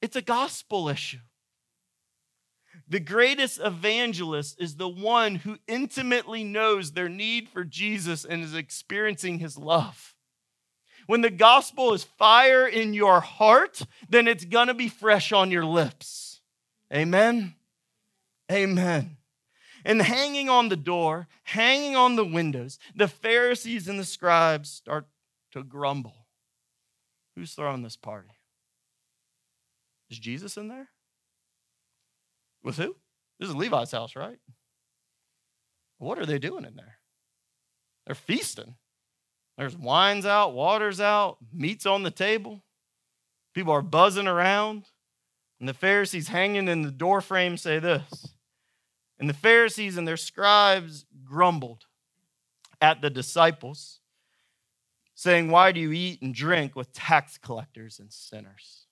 it's 0.00 0.16
a 0.16 0.22
gospel 0.22 0.88
issue. 0.88 1.18
The 2.88 3.00
greatest 3.00 3.58
evangelist 3.62 4.60
is 4.60 4.76
the 4.76 4.88
one 4.88 5.36
who 5.36 5.56
intimately 5.66 6.44
knows 6.44 6.92
their 6.92 7.08
need 7.08 7.48
for 7.48 7.64
Jesus 7.64 8.24
and 8.24 8.42
is 8.42 8.54
experiencing 8.54 9.38
his 9.38 9.56
love. 9.56 10.11
When 11.06 11.20
the 11.20 11.30
gospel 11.30 11.92
is 11.92 12.04
fire 12.04 12.66
in 12.66 12.94
your 12.94 13.20
heart, 13.20 13.82
then 14.08 14.28
it's 14.28 14.44
going 14.44 14.68
to 14.68 14.74
be 14.74 14.88
fresh 14.88 15.32
on 15.32 15.50
your 15.50 15.64
lips. 15.64 16.40
Amen. 16.92 17.54
Amen. 18.50 19.16
And 19.84 20.00
hanging 20.00 20.48
on 20.48 20.68
the 20.68 20.76
door, 20.76 21.26
hanging 21.44 21.96
on 21.96 22.16
the 22.16 22.24
windows, 22.24 22.78
the 22.94 23.08
Pharisees 23.08 23.88
and 23.88 23.98
the 23.98 24.04
scribes 24.04 24.70
start 24.70 25.06
to 25.52 25.62
grumble. 25.62 26.26
Who's 27.34 27.54
throwing 27.54 27.82
this 27.82 27.96
party? 27.96 28.28
Is 30.10 30.18
Jesus 30.18 30.56
in 30.56 30.68
there? 30.68 30.90
With 32.62 32.76
who? 32.76 32.96
This 33.40 33.48
is 33.48 33.56
Levi's 33.56 33.90
house, 33.90 34.14
right? 34.14 34.38
What 35.98 36.18
are 36.18 36.26
they 36.26 36.38
doing 36.38 36.64
in 36.64 36.76
there? 36.76 36.98
They're 38.06 38.14
feasting. 38.14 38.76
There's 39.56 39.76
wines 39.76 40.26
out, 40.26 40.54
water's 40.54 41.00
out, 41.00 41.38
meat's 41.52 41.86
on 41.86 42.02
the 42.02 42.10
table. 42.10 42.62
People 43.54 43.72
are 43.72 43.82
buzzing 43.82 44.26
around. 44.26 44.84
And 45.60 45.68
the 45.68 45.74
Pharisees 45.74 46.28
hanging 46.28 46.68
in 46.68 46.82
the 46.82 46.90
doorframe 46.90 47.56
say 47.56 47.78
this. 47.78 48.34
And 49.18 49.28
the 49.28 49.34
Pharisees 49.34 49.96
and 49.96 50.08
their 50.08 50.16
scribes 50.16 51.04
grumbled 51.24 51.86
at 52.80 53.00
the 53.00 53.10
disciples, 53.10 54.00
saying, 55.14 55.50
Why 55.50 55.70
do 55.70 55.78
you 55.78 55.92
eat 55.92 56.20
and 56.20 56.34
drink 56.34 56.74
with 56.74 56.92
tax 56.92 57.38
collectors 57.38 58.00
and 58.00 58.12
sinners? 58.12 58.86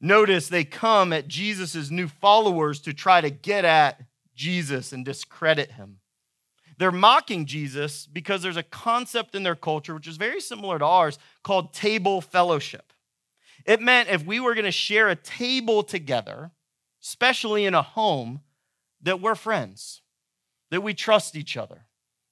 Notice 0.00 0.48
they 0.48 0.64
come 0.64 1.12
at 1.12 1.28
Jesus' 1.28 1.88
new 1.88 2.08
followers 2.08 2.80
to 2.80 2.92
try 2.92 3.20
to 3.20 3.30
get 3.30 3.64
at 3.64 4.02
Jesus 4.34 4.92
and 4.92 5.04
discredit 5.04 5.72
him. 5.72 5.98
They're 6.78 6.92
mocking 6.92 7.46
Jesus 7.46 8.06
because 8.06 8.42
there's 8.42 8.56
a 8.56 8.62
concept 8.62 9.34
in 9.34 9.42
their 9.42 9.54
culture, 9.54 9.94
which 9.94 10.08
is 10.08 10.16
very 10.16 10.40
similar 10.40 10.78
to 10.78 10.84
ours, 10.84 11.18
called 11.42 11.72
table 11.72 12.20
fellowship. 12.20 12.92
It 13.64 13.80
meant 13.80 14.08
if 14.08 14.24
we 14.24 14.40
were 14.40 14.54
going 14.54 14.64
to 14.64 14.72
share 14.72 15.08
a 15.08 15.16
table 15.16 15.82
together, 15.82 16.50
especially 17.02 17.64
in 17.64 17.74
a 17.74 17.82
home, 17.82 18.40
that 19.02 19.20
we're 19.20 19.34
friends, 19.34 20.00
that 20.70 20.82
we 20.82 20.94
trust 20.94 21.36
each 21.36 21.56
other, 21.56 21.86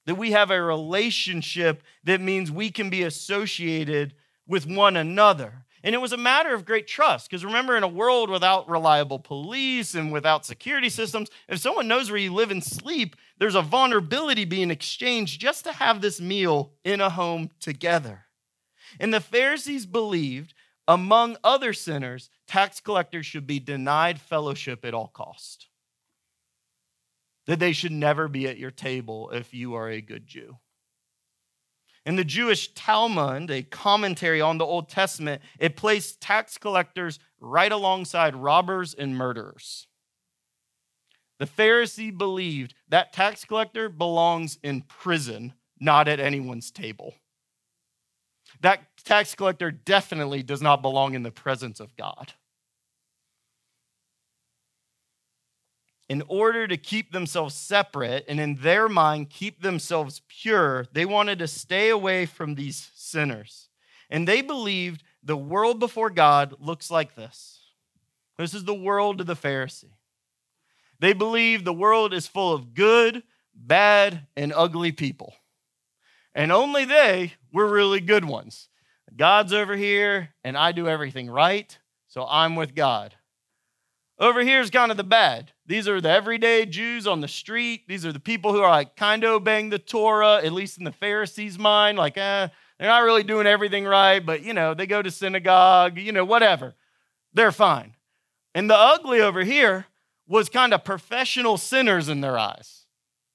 that 0.05 0.15
we 0.15 0.31
have 0.31 0.51
a 0.51 0.61
relationship 0.61 1.83
that 2.03 2.21
means 2.21 2.51
we 2.51 2.71
can 2.71 2.89
be 2.89 3.03
associated 3.03 4.13
with 4.47 4.65
one 4.65 4.97
another. 4.97 5.65
And 5.83 5.95
it 5.95 5.99
was 5.99 6.13
a 6.13 6.17
matter 6.17 6.53
of 6.53 6.65
great 6.65 6.87
trust 6.87 7.29
because 7.29 7.43
remember, 7.43 7.75
in 7.75 7.83
a 7.83 7.87
world 7.87 8.29
without 8.29 8.69
reliable 8.69 9.19
police 9.19 9.95
and 9.95 10.11
without 10.11 10.45
security 10.45 10.89
systems, 10.89 11.29
if 11.47 11.59
someone 11.59 11.87
knows 11.87 12.11
where 12.11 12.19
you 12.19 12.33
live 12.33 12.51
and 12.51 12.63
sleep, 12.63 13.15
there's 13.41 13.55
a 13.55 13.63
vulnerability 13.63 14.45
being 14.45 14.69
exchanged 14.69 15.41
just 15.41 15.63
to 15.63 15.73
have 15.73 15.99
this 15.99 16.21
meal 16.21 16.73
in 16.83 17.01
a 17.01 17.09
home 17.09 17.49
together. 17.59 18.25
And 18.99 19.11
the 19.11 19.19
Pharisees 19.19 19.87
believed, 19.87 20.53
among 20.87 21.37
other 21.43 21.73
sinners, 21.73 22.29
tax 22.47 22.79
collectors 22.79 23.25
should 23.25 23.47
be 23.47 23.59
denied 23.59 24.21
fellowship 24.21 24.85
at 24.85 24.93
all 24.93 25.07
cost. 25.07 25.69
That 27.47 27.57
they 27.57 27.71
should 27.71 27.91
never 27.91 28.27
be 28.27 28.47
at 28.47 28.59
your 28.59 28.69
table 28.69 29.31
if 29.31 29.55
you 29.55 29.73
are 29.73 29.89
a 29.89 30.01
good 30.01 30.27
Jew. 30.27 30.57
In 32.05 32.17
the 32.17 32.23
Jewish 32.23 32.71
Talmud, 32.75 33.49
a 33.49 33.63
commentary 33.63 34.39
on 34.39 34.59
the 34.59 34.65
Old 34.67 34.87
Testament, 34.87 35.41
it 35.57 35.75
placed 35.75 36.21
tax 36.21 36.59
collectors 36.59 37.17
right 37.39 37.71
alongside 37.71 38.35
robbers 38.35 38.93
and 38.93 39.17
murderers. 39.17 39.87
The 41.41 41.47
Pharisee 41.47 42.15
believed 42.15 42.75
that 42.89 43.13
tax 43.13 43.45
collector 43.45 43.89
belongs 43.89 44.59
in 44.61 44.81
prison, 44.81 45.53
not 45.79 46.07
at 46.07 46.19
anyone's 46.19 46.69
table. 46.69 47.15
That 48.59 48.83
tax 49.03 49.33
collector 49.33 49.71
definitely 49.71 50.43
does 50.43 50.61
not 50.61 50.83
belong 50.83 51.15
in 51.15 51.23
the 51.23 51.31
presence 51.31 51.79
of 51.79 51.95
God. 51.95 52.33
in 56.09 56.21
order 56.27 56.67
to 56.67 56.75
keep 56.75 57.13
themselves 57.13 57.55
separate 57.55 58.25
and 58.27 58.37
in 58.37 58.55
their 58.57 58.89
mind 58.89 59.29
keep 59.29 59.61
themselves 59.61 60.21
pure, 60.27 60.85
they 60.91 61.05
wanted 61.05 61.39
to 61.39 61.47
stay 61.47 61.87
away 61.87 62.25
from 62.25 62.53
these 62.53 62.91
sinners. 62.93 63.69
And 64.09 64.27
they 64.27 64.41
believed 64.41 65.03
the 65.23 65.37
world 65.37 65.79
before 65.79 66.09
God 66.09 66.53
looks 66.59 66.91
like 66.91 67.15
this. 67.15 67.61
This 68.37 68.53
is 68.53 68.65
the 68.65 68.73
world 68.73 69.21
of 69.21 69.27
the 69.27 69.37
Pharisee. 69.37 69.93
They 71.01 71.13
believe 71.13 71.65
the 71.65 71.73
world 71.73 72.13
is 72.13 72.27
full 72.27 72.53
of 72.53 72.75
good, 72.75 73.23
bad, 73.55 74.27
and 74.37 74.53
ugly 74.55 74.91
people. 74.91 75.33
And 76.35 76.51
only 76.51 76.85
they 76.85 77.33
were 77.51 77.67
really 77.67 77.99
good 77.99 78.23
ones. 78.23 78.69
God's 79.17 79.51
over 79.51 79.75
here, 79.75 80.29
and 80.43 80.55
I 80.55 80.71
do 80.71 80.87
everything 80.87 81.27
right, 81.27 81.75
so 82.07 82.27
I'm 82.29 82.55
with 82.55 82.75
God. 82.75 83.15
Over 84.19 84.41
here 84.41 84.61
is 84.61 84.69
kind 84.69 84.91
of 84.91 84.97
the 84.97 85.03
bad. 85.03 85.51
These 85.65 85.87
are 85.87 85.99
the 85.99 86.11
everyday 86.11 86.67
Jews 86.67 87.07
on 87.07 87.19
the 87.19 87.27
street. 87.27 87.87
These 87.87 88.05
are 88.05 88.13
the 88.13 88.19
people 88.19 88.53
who 88.53 88.61
are 88.61 88.69
like 88.69 88.95
kind 88.95 89.23
of 89.23 89.31
obeying 89.31 89.71
the 89.71 89.79
Torah, 89.79 90.37
at 90.43 90.53
least 90.53 90.77
in 90.77 90.83
the 90.83 90.91
Pharisees' 90.91 91.57
mind. 91.57 91.97
Like, 91.97 92.15
eh, 92.15 92.47
they're 92.77 92.87
not 92.87 92.99
really 92.99 93.23
doing 93.23 93.47
everything 93.47 93.85
right, 93.85 94.23
but 94.23 94.43
you 94.43 94.53
know, 94.53 94.75
they 94.75 94.85
go 94.85 95.01
to 95.01 95.09
synagogue, 95.09 95.97
you 95.97 96.11
know, 96.11 96.25
whatever. 96.25 96.75
They're 97.33 97.51
fine. 97.51 97.95
And 98.53 98.69
the 98.69 98.77
ugly 98.77 99.19
over 99.19 99.43
here 99.43 99.87
was 100.31 100.47
kind 100.47 100.73
of 100.73 100.83
professional 100.85 101.57
sinners 101.57 102.07
in 102.07 102.21
their 102.21 102.37
eyes 102.37 102.85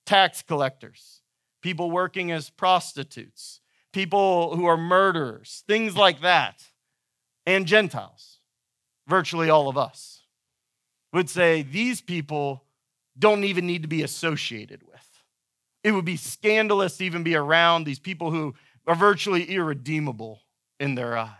tax 0.07 0.41
collectors, 0.41 1.21
people 1.61 1.91
working 1.91 2.31
as 2.31 2.49
prostitutes, 2.49 3.61
people 3.93 4.57
who 4.57 4.67
are 4.67 4.77
murderers, 4.77 5.65
things 5.67 5.97
like 5.97 6.21
that, 6.21 6.63
and 7.45 7.67
Gentiles, 7.67 8.39
virtually 9.09 9.51
all 9.51 9.69
of 9.69 9.77
us 9.77 10.23
would 11.13 11.29
say 11.29 11.63
these 11.63 12.01
people 12.01 12.65
don't 13.19 13.45
even 13.45 13.67
need 13.67 13.83
to 13.83 13.89
be 13.89 14.03
associated 14.03 14.83
with. 14.85 15.25
It 15.83 15.93
would 15.93 16.05
be 16.05 16.17
scandalous 16.17 16.97
to 16.99 17.05
even 17.05 17.23
be 17.25 17.35
around 17.35 17.85
these 17.85 17.99
people 17.99 18.31
who 18.31 18.55
are 18.87 18.95
virtually 18.95 19.45
irredeemable 19.45 20.43
in 20.79 20.95
their 20.95 21.17
eyes. 21.17 21.33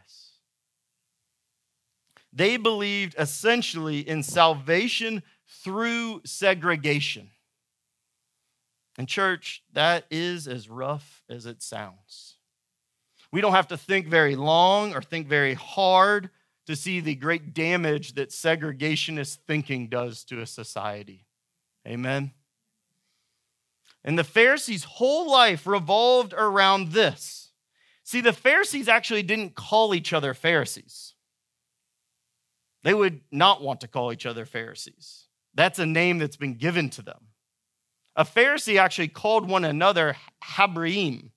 They 2.33 2.57
believed 2.57 3.15
essentially 3.19 4.01
in 4.01 4.23
salvation 4.23 5.23
through 5.47 6.23
segregation. 6.25 7.31
And, 8.99 9.07
church, 9.07 9.63
that 9.73 10.07
is 10.11 10.49
as 10.49 10.69
rough 10.69 11.23
as 11.29 11.47
it 11.47 11.63
sounds. 11.63 12.37
We 13.31 13.41
don't 13.41 13.53
have 13.53 13.69
to 13.69 13.77
think 13.77 14.07
very 14.07 14.37
long 14.37 14.95
or 14.95 15.03
think 15.03 15.27
very 15.29 15.55
hard 15.55 16.31
to 16.67 16.75
see 16.75 17.01
the 17.01 17.15
great 17.15 17.55
damage 17.55 18.15
that 18.15 18.31
segregationist 18.31 19.39
thinking 19.47 19.89
does 19.89 20.25
to 20.25 20.41
a 20.41 20.47
society. 20.47 21.27
Amen. 21.87 22.33
And 24.05 24.19
the 24.19 24.25
Pharisees' 24.25 24.85
whole 24.85 25.31
life 25.31 25.67
revolved 25.67 26.33
around 26.33 26.93
this. 26.93 27.51
See, 28.05 28.21
the 28.21 28.33
Pharisees 28.33 28.89
actually 28.89 29.25
didn't 29.25 29.57
call 29.57 29.95
each 29.95 30.13
other 30.13 30.33
Pharisees. 30.33 31.15
They 32.85 32.95
would 32.95 33.21
not 33.33 33.63
want 33.63 33.81
to 33.81 33.89
call 33.89 34.13
each 34.13 34.27
other 34.27 34.47
Pharisees. 34.47 35.26
That's 35.57 35.79
a 35.79 35.87
name 35.87 36.19
that's 36.19 36.37
been 36.37 36.55
given 36.55 36.91
to 36.91 37.03
them. 37.03 37.29
A 38.15 38.25
Pharisee 38.25 38.79
actually 38.79 39.09
called 39.09 39.49
one 39.49 39.65
another 39.65 40.17
Habraim, 40.45 41.31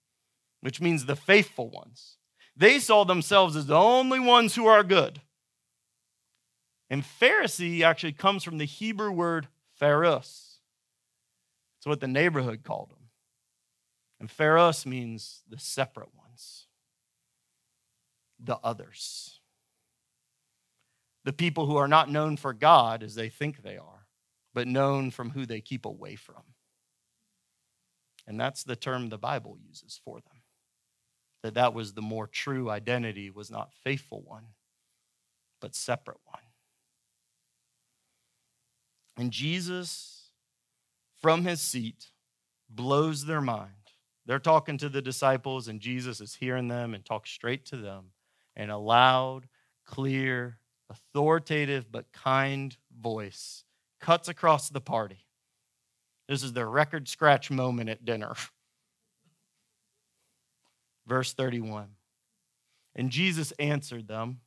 which 0.61 0.79
means 0.79 1.05
the 1.05 1.15
faithful 1.15 1.69
ones. 1.69 2.17
They 2.55 2.79
saw 2.79 3.05
themselves 3.05 3.55
as 3.55 3.65
the 3.65 3.77
only 3.77 4.19
ones 4.19 4.55
who 4.55 4.67
are 4.67 4.83
good. 4.83 5.21
And 6.89 7.03
Pharisee 7.03 7.81
actually 7.81 8.13
comes 8.13 8.43
from 8.43 8.57
the 8.57 8.65
Hebrew 8.65 9.11
word 9.11 9.47
pharos. 9.79 10.59
It's 11.77 11.85
what 11.85 12.01
the 12.01 12.07
neighborhood 12.07 12.63
called 12.63 12.89
them. 12.89 13.09
And 14.19 14.29
pharos 14.29 14.85
means 14.85 15.43
the 15.47 15.57
separate 15.57 16.13
ones, 16.17 16.67
the 18.38 18.57
others. 18.57 19.39
The 21.23 21.31
people 21.31 21.67
who 21.67 21.77
are 21.77 21.88
not 21.88 22.09
known 22.09 22.35
for 22.35 22.53
God 22.53 23.01
as 23.01 23.15
they 23.15 23.29
think 23.29 23.61
they 23.61 23.77
are, 23.77 23.98
but 24.59 24.67
known 24.67 25.09
from 25.09 25.29
who 25.29 25.45
they 25.45 25.61
keep 25.61 25.85
away 25.85 26.17
from. 26.17 26.43
And 28.27 28.37
that's 28.37 28.65
the 28.65 28.75
term 28.75 29.07
the 29.07 29.17
Bible 29.17 29.57
uses 29.65 30.01
for 30.03 30.19
them. 30.19 30.41
That 31.43 31.53
that 31.53 31.73
was 31.73 31.93
the 31.93 32.01
more 32.01 32.27
true 32.27 32.69
identity 32.69 33.29
was 33.29 33.49
not 33.49 33.71
faithful 33.85 34.21
one 34.21 34.47
but 35.61 35.75
separate 35.75 36.17
one. 36.25 36.41
And 39.15 39.31
jesus 39.31 40.31
from 41.21 41.45
his 41.45 41.61
seat 41.61 42.07
blows 42.69 43.23
their 43.23 43.39
mind. 43.39 43.71
They're 44.25 44.39
talking 44.39 44.77
to 44.79 44.89
the 44.89 45.01
disciples 45.01 45.69
and 45.69 45.79
jesus 45.79 46.19
is 46.19 46.35
hearing 46.35 46.67
them 46.67 46.93
and 46.93 47.05
talks 47.05 47.29
straight 47.29 47.63
to 47.67 47.77
them 47.77 48.07
in 48.57 48.69
a 48.69 48.77
loud 48.77 49.47
clear 49.85 50.59
authoritative 50.89 51.89
but 51.89 52.11
kind 52.11 52.75
voice 53.01 53.63
cuts 53.99 54.27
across 54.27 54.69
the 54.69 54.81
party 54.81 55.25
this 56.27 56.43
is 56.43 56.53
the 56.53 56.65
record 56.65 57.07
scratch 57.07 57.49
moment 57.49 57.89
at 57.89 58.05
dinner 58.05 58.35
Verse 61.09 61.33
31. 61.33 61.87
And 62.95 63.09
Jesus 63.09 63.51
answered 63.53 64.07
them 64.07 64.41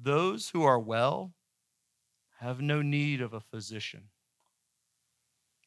Those 0.00 0.50
who 0.50 0.62
are 0.62 0.78
well 0.78 1.32
have 2.38 2.62
no 2.62 2.80
need 2.80 3.20
of 3.20 3.34
a 3.34 3.40
physician, 3.40 4.04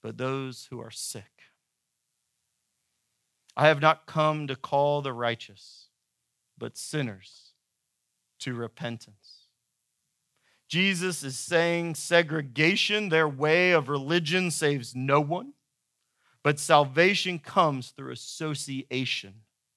but 0.01 0.17
those 0.17 0.67
who 0.71 0.79
are 0.79 0.89
sick. 0.89 1.25
I 3.55 3.67
have 3.67 3.81
not 3.81 4.07
come 4.07 4.47
to 4.47 4.55
call 4.55 5.01
the 5.01 5.13
righteous, 5.13 5.89
but 6.57 6.77
sinners 6.77 7.51
to 8.39 8.55
repentance. 8.55 9.42
Jesus 10.73 11.23
is 11.23 11.37
saying 11.37 11.93
segregation, 11.93 13.09
their 13.09 13.27
way 13.27 13.73
of 13.73 13.89
religion, 13.89 14.49
saves 14.49 14.95
no 14.95 15.21
one, 15.21 15.53
but 16.41 16.57
salvation 16.57 17.37
comes 17.37 17.91
through 17.91 18.11
association 18.11 19.35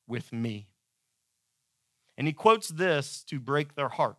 with 0.08 0.32
me. 0.32 0.68
And 2.16 2.26
he 2.26 2.32
quotes 2.32 2.68
this 2.68 3.22
to 3.24 3.38
break 3.38 3.74
their 3.74 3.90
heart. 3.90 4.16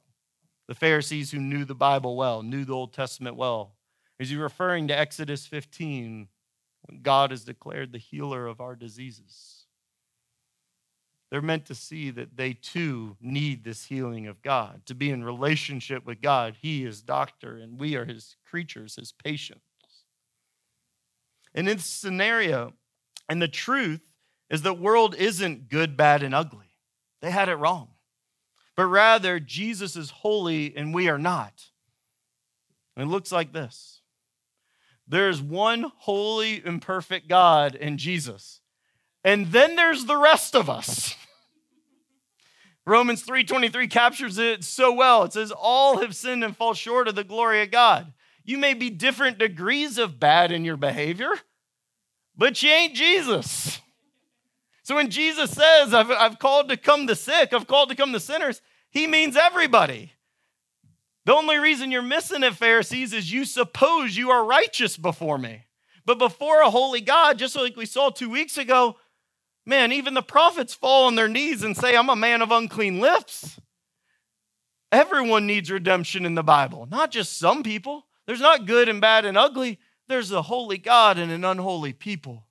The 0.67 0.75
Pharisees 0.75 1.31
who 1.31 1.39
knew 1.39 1.65
the 1.65 1.73
Bible 1.73 2.15
well, 2.15 2.43
knew 2.43 2.63
the 2.63 2.73
Old 2.73 2.93
Testament 2.93 3.37
well. 3.37 3.73
Is 4.19 4.29
he 4.29 4.35
referring 4.35 4.87
to 4.89 4.95
Exodus 4.95 5.47
15 5.47 6.27
when 6.83 7.01
God 7.01 7.31
is 7.31 7.43
declared 7.43 7.91
the 7.91 7.97
healer 7.97 8.45
of 8.45 8.61
our 8.61 8.75
diseases? 8.75 9.56
They're 11.29 11.41
meant 11.41 11.65
to 11.65 11.75
see 11.75 12.09
that 12.11 12.37
they 12.37 12.53
too 12.53 13.17
need 13.19 13.63
this 13.63 13.85
healing 13.85 14.27
of 14.27 14.41
God, 14.41 14.85
to 14.85 14.95
be 14.95 15.09
in 15.09 15.23
relationship 15.23 16.05
with 16.05 16.21
God. 16.21 16.55
He 16.61 16.85
is 16.85 17.01
doctor, 17.01 17.57
and 17.57 17.79
we 17.79 17.95
are 17.95 18.05
his 18.05 18.37
creatures, 18.49 18.95
his 18.95 19.11
patients. 19.11 19.61
And 21.53 21.67
in 21.67 21.77
this 21.77 21.85
scenario, 21.85 22.73
and 23.27 23.41
the 23.41 23.47
truth 23.47 24.13
is 24.49 24.61
that 24.61 24.79
world 24.79 25.15
isn't 25.15 25.69
good, 25.69 25.97
bad, 25.97 26.23
and 26.23 26.33
ugly. 26.33 26.77
They 27.21 27.31
had 27.31 27.49
it 27.49 27.55
wrong. 27.55 27.89
But 28.75 28.85
rather, 28.85 29.39
Jesus 29.39 29.95
is 29.95 30.11
holy 30.11 30.75
and 30.77 30.93
we 30.93 31.09
are 31.09 31.17
not. 31.17 31.65
And 32.95 33.09
it 33.09 33.11
looks 33.11 33.31
like 33.31 33.51
this 33.51 34.01
there's 35.07 35.41
one 35.41 35.91
holy 35.97 36.61
and 36.63 36.81
perfect 36.81 37.27
God 37.27 37.75
in 37.75 37.97
Jesus. 37.97 38.61
And 39.27 39.47
then 39.47 39.75
there's 39.75 40.05
the 40.05 40.15
rest 40.15 40.55
of 40.55 40.69
us. 40.69 41.13
Romans 42.85 43.23
3:23 43.23 43.89
captures 43.89 44.37
it 44.37 44.63
so 44.63 44.93
well. 44.93 45.23
It 45.23 45.33
says 45.33 45.51
all 45.51 45.97
have 45.97 46.15
sinned 46.15 46.45
and 46.45 46.55
fall 46.55 46.73
short 46.73 47.09
of 47.09 47.15
the 47.15 47.25
glory 47.25 47.61
of 47.61 47.69
God. 47.69 48.13
You 48.45 48.57
may 48.57 48.73
be 48.73 48.89
different 48.89 49.37
degrees 49.37 49.97
of 49.97 50.17
bad 50.17 50.53
in 50.53 50.63
your 50.63 50.77
behavior, 50.77 51.31
but 52.37 52.63
you 52.63 52.69
ain't 52.69 52.95
Jesus. 52.95 53.81
So 54.83 54.95
when 54.95 55.09
Jesus 55.09 55.51
says, 55.51 55.93
I've, 55.93 56.09
I've 56.09 56.39
called 56.39 56.69
to 56.69 56.77
come 56.77 57.05
the 57.05 57.15
sick, 57.15 57.51
I've 57.51 57.67
called 57.67 57.89
to 57.89 57.95
come 57.95 58.13
the 58.13 58.21
sinners, 58.21 58.61
he 58.89 59.07
means 59.07 59.35
everybody. 59.35 60.13
The 61.25 61.33
only 61.33 61.57
reason 61.57 61.91
you're 61.91 62.01
missing 62.01 62.43
it, 62.43 62.55
Pharisees, 62.55 63.11
is 63.11 63.29
you 63.33 63.43
suppose 63.43 64.15
you 64.15 64.29
are 64.29 64.45
righteous 64.45 64.95
before 64.95 65.37
me. 65.37 65.65
But 66.05 66.17
before 66.17 66.61
a 66.61 66.69
holy 66.69 67.01
God, 67.01 67.37
just 67.37 67.57
like 67.57 67.75
we 67.75 67.85
saw 67.85 68.09
two 68.09 68.29
weeks 68.29 68.57
ago, 68.57 68.95
man, 69.67 69.91
even 69.91 70.13
the 70.13 70.23
prophets 70.23 70.73
fall 70.73 71.05
on 71.05 71.15
their 71.15 71.27
knees 71.27 71.61
and 71.61 71.75
say, 71.75 71.95
I'm 71.95 72.09
a 72.09 72.15
man 72.15 72.41
of 72.41 72.51
unclean 72.51 72.99
lips. 72.99 73.59
Everyone 74.91 75.45
needs 75.45 75.69
redemption 75.69 76.25
in 76.25 76.35
the 76.35 76.43
Bible, 76.43 76.87
not 76.89 77.11
just 77.11 77.37
some 77.37 77.61
people. 77.61 78.05
There's 78.25 78.39
not 78.39 78.65
good 78.65 78.87
and 78.87 79.01
bad 79.01 79.25
and 79.25 79.37
ugly. 79.37 79.79
There's 80.07 80.31
a 80.31 80.41
holy 80.41 80.77
God 80.77 81.17
and 81.19 81.31
an 81.31 81.43
unholy 81.43 81.91
people. 81.91 82.47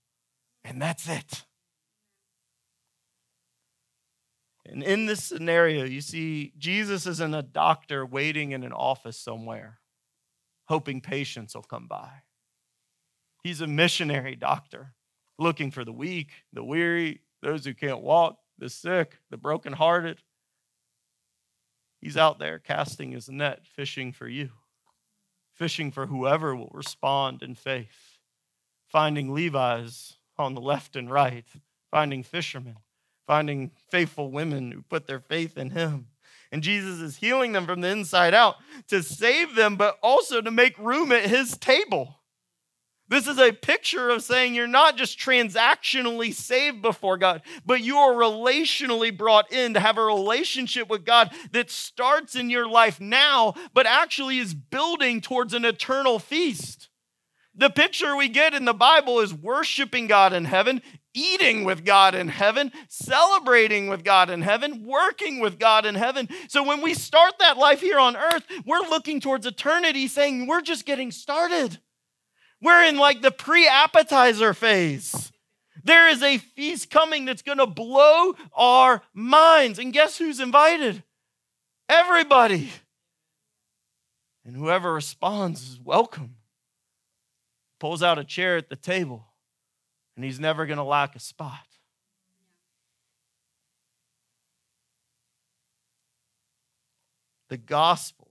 And 0.62 0.80
that's 0.80 1.08
it. 1.08 1.44
And 4.66 4.82
in 4.82 5.06
this 5.06 5.24
scenario, 5.24 5.84
you 5.84 6.00
see, 6.00 6.52
Jesus 6.58 7.06
isn't 7.06 7.34
a 7.34 7.42
doctor 7.42 8.04
waiting 8.04 8.50
in 8.52 8.64
an 8.64 8.72
office 8.72 9.18
somewhere, 9.18 9.78
hoping 10.66 11.00
patients 11.00 11.54
will 11.54 11.62
come 11.62 11.86
by. 11.86 12.10
He's 13.42 13.60
a 13.60 13.66
missionary 13.66 14.34
doctor 14.34 14.94
looking 15.38 15.70
for 15.70 15.84
the 15.84 15.92
weak, 15.92 16.30
the 16.52 16.64
weary, 16.64 17.20
those 17.42 17.64
who 17.64 17.74
can't 17.74 18.00
walk, 18.00 18.38
the 18.58 18.68
sick, 18.68 19.18
the 19.30 19.36
brokenhearted. 19.36 20.22
He's 22.00 22.16
out 22.16 22.38
there 22.38 22.58
casting 22.58 23.12
his 23.12 23.28
net, 23.28 23.66
fishing 23.66 24.12
for 24.12 24.28
you, 24.28 24.50
fishing 25.54 25.90
for 25.90 26.06
whoever 26.06 26.54
will 26.54 26.70
respond 26.72 27.42
in 27.42 27.54
faith, 27.54 28.18
finding 28.88 29.34
Levi's 29.34 30.16
on 30.38 30.54
the 30.54 30.60
left 30.60 30.96
and 30.96 31.10
right, 31.10 31.46
finding 31.90 32.22
fishermen 32.22 32.76
finding 33.26 33.72
faithful 33.90 34.30
women 34.30 34.70
who 34.70 34.82
put 34.82 35.06
their 35.06 35.20
faith 35.20 35.58
in 35.58 35.70
him. 35.70 36.06
And 36.52 36.62
Jesus 36.62 37.00
is 37.00 37.16
healing 37.16 37.52
them 37.52 37.66
from 37.66 37.80
the 37.80 37.88
inside 37.88 38.32
out 38.32 38.56
to 38.88 39.02
save 39.02 39.56
them, 39.56 39.76
but 39.76 39.98
also 40.02 40.40
to 40.40 40.50
make 40.50 40.78
room 40.78 41.10
at 41.10 41.28
his 41.28 41.56
table. 41.58 42.20
This 43.08 43.28
is 43.28 43.38
a 43.38 43.52
picture 43.52 44.10
of 44.10 44.22
saying 44.22 44.54
you're 44.54 44.66
not 44.66 44.96
just 44.96 45.18
transactionally 45.18 46.34
saved 46.34 46.82
before 46.82 47.16
God, 47.16 47.42
but 47.64 47.80
you 47.80 47.98
are 47.98 48.12
relationally 48.12 49.16
brought 49.16 49.52
in 49.52 49.74
to 49.74 49.80
have 49.80 49.96
a 49.96 50.04
relationship 50.04 50.88
with 50.88 51.04
God 51.04 51.30
that 51.52 51.70
starts 51.70 52.34
in 52.34 52.50
your 52.50 52.68
life 52.68 53.00
now, 53.00 53.54
but 53.72 53.86
actually 53.86 54.38
is 54.38 54.54
building 54.54 55.20
towards 55.20 55.54
an 55.54 55.64
eternal 55.64 56.18
feast. 56.18 56.88
The 57.54 57.70
picture 57.70 58.16
we 58.16 58.28
get 58.28 58.54
in 58.54 58.64
the 58.64 58.74
Bible 58.74 59.20
is 59.20 59.32
worshiping 59.32 60.08
God 60.08 60.32
in 60.32 60.44
heaven, 60.44 60.82
eating 61.14 61.64
with 61.64 61.84
God 61.84 62.14
in 62.14 62.28
heaven, 62.28 62.70
celebrating 62.88 63.88
with 63.88 64.04
God 64.04 64.28
in 64.28 64.42
heaven, 64.42 64.84
working 64.84 65.40
with 65.40 65.58
God 65.58 65.86
in 65.86 65.94
heaven. 65.94 66.28
So 66.48 66.62
when 66.62 66.82
we 66.82 66.92
start 66.92 67.38
that 67.38 67.56
life 67.56 67.80
here 67.80 67.98
on 67.98 68.16
earth, 68.16 68.44
we're 68.66 68.80
looking 68.80 69.20
towards 69.20 69.46
eternity 69.46 70.08
saying 70.08 70.46
we're 70.46 70.60
just 70.60 70.84
getting 70.84 71.10
started. 71.10 71.78
We're 72.66 72.82
in 72.82 72.96
like 72.96 73.22
the 73.22 73.30
pre 73.30 73.68
appetizer 73.68 74.52
phase. 74.52 75.30
There 75.84 76.08
is 76.08 76.20
a 76.20 76.38
feast 76.38 76.90
coming 76.90 77.24
that's 77.24 77.42
going 77.42 77.58
to 77.58 77.66
blow 77.66 78.34
our 78.52 79.02
minds. 79.14 79.78
And 79.78 79.92
guess 79.92 80.18
who's 80.18 80.40
invited? 80.40 81.04
Everybody. 81.88 82.72
And 84.44 84.56
whoever 84.56 84.92
responds 84.92 85.62
is 85.62 85.78
welcome. 85.78 86.38
Pulls 87.78 88.02
out 88.02 88.18
a 88.18 88.24
chair 88.24 88.56
at 88.56 88.68
the 88.68 88.74
table 88.74 89.26
and 90.16 90.24
he's 90.24 90.40
never 90.40 90.66
going 90.66 90.78
to 90.78 90.82
lack 90.82 91.14
a 91.14 91.20
spot. 91.20 91.68
The 97.48 97.58
gospel 97.58 98.25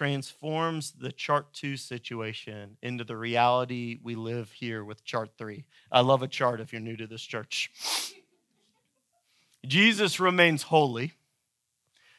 transforms 0.00 0.92
the 0.92 1.12
chart 1.12 1.52
two 1.52 1.76
situation 1.76 2.74
into 2.80 3.04
the 3.04 3.14
reality 3.14 3.98
we 4.02 4.14
live 4.14 4.50
here 4.50 4.82
with 4.82 5.04
chart 5.04 5.28
three. 5.36 5.66
I 5.92 6.00
love 6.00 6.22
a 6.22 6.26
chart 6.26 6.58
if 6.58 6.72
you're 6.72 6.80
new 6.80 6.96
to 6.96 7.06
this 7.06 7.20
church. 7.20 7.70
Jesus 9.66 10.18
remains 10.18 10.62
holy. 10.62 11.12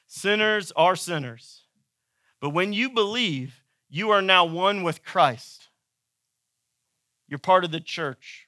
Sinners 0.06 0.72
are 0.76 0.96
sinners. 0.96 1.63
But 2.39 2.52
when 2.52 2.72
you 2.72 2.91
believe, 2.91 3.63
you 3.89 4.12
are 4.12 4.22
now 4.22 4.46
one 4.46 4.84
with 4.84 5.04
Christ. 5.04 5.70
You're 7.28 7.39
part 7.39 7.63
of 7.63 7.72
the 7.72 7.82
church. 7.82 8.48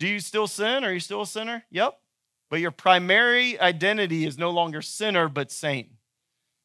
Do 0.00 0.08
you 0.08 0.18
still 0.18 0.48
sin? 0.48 0.82
Are 0.82 0.92
you 0.92 0.98
still 0.98 1.22
a 1.22 1.26
sinner? 1.28 1.62
Yep. 1.70 1.96
But 2.50 2.58
your 2.58 2.72
primary 2.72 3.56
identity 3.60 4.26
is 4.26 4.36
no 4.36 4.50
longer 4.50 4.82
sinner, 4.82 5.28
but 5.28 5.52
saint. 5.52 5.90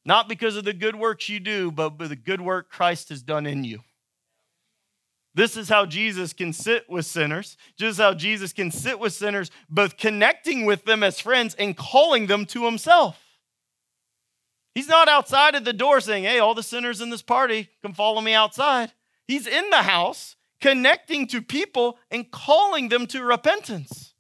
Not 0.06 0.28
because 0.28 0.56
of 0.56 0.66
the 0.66 0.74
good 0.74 0.96
works 0.96 1.30
you 1.30 1.40
do, 1.40 1.72
but 1.72 1.98
the 1.98 2.16
good 2.16 2.42
work 2.42 2.70
Christ 2.70 3.10
has 3.10 3.22
done 3.22 3.46
in 3.46 3.64
you. 3.64 3.80
This 5.36 5.58
is 5.58 5.70
how 5.70 5.86
Jesus 5.86 6.32
can 6.32 6.54
sit 6.54 6.88
with 6.90 7.06
sinners, 7.06 7.58
just 7.76 8.00
how 8.00 8.14
Jesus 8.14 8.54
can 8.54 8.70
sit 8.70 9.00
with 9.00 9.14
sinners, 9.14 9.50
both 9.70 9.98
connecting 9.98 10.66
with 10.66 10.86
them 10.86 11.02
as 11.02 11.20
friends 11.20 11.56
and 11.56 11.76
calling 11.76 12.28
them 12.28 12.46
to 12.48 12.66
himself. 12.66 13.20
He's 14.76 14.88
not 14.88 15.08
outside 15.08 15.56
of 15.56 15.66
the 15.66 15.74
door 15.74 16.02
saying, 16.02 16.24
Hey, 16.24 16.40
all 16.40 16.54
the 16.54 16.64
sinners 16.64 17.02
in 17.02 17.10
this 17.10 17.22
party 17.22 17.70
can 17.82 17.94
follow 17.94 18.22
me 18.22 18.34
outside. 18.34 18.92
He's 19.28 19.48
in 19.48 19.70
the 19.70 19.84
house 19.84 20.36
connecting 20.62 21.28
to 21.28 21.42
people 21.42 21.98
and 22.12 22.30
calling 22.30 22.90
them 22.90 23.08
to 23.08 23.24
repentance. 23.24 24.13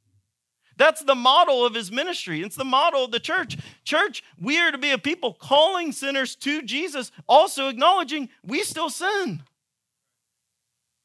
That's 0.78 1.04
the 1.04 1.16
model 1.16 1.66
of 1.66 1.76
his 1.76 1.92
ministry. 1.92 2.42
It's 2.42 2.56
the 2.56 2.66
model 2.66 3.06
of 3.06 3.12
the 3.12 3.20
church. 3.20 3.58
Church, 3.84 4.24
we 4.40 4.60
are 4.60 4.72
to 4.72 4.78
be 4.78 4.92
a 4.92 4.98
people 4.98 5.34
calling 5.34 5.92
sinners 5.92 6.36
to 6.38 6.62
Jesus, 6.62 7.12
also 7.28 7.68
acknowledging 7.68 8.30
we 8.44 8.64
still 8.64 8.90
sin. 8.90 9.44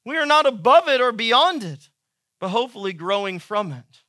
We 0.04 0.16
are 0.16 0.26
not 0.26 0.46
above 0.46 0.88
it 0.88 1.00
or 1.00 1.12
beyond 1.12 1.64
it, 1.64 1.90
but 2.40 2.48
hopefully 2.48 2.92
growing 2.92 3.38
from 3.38 3.72
it. 3.72 4.02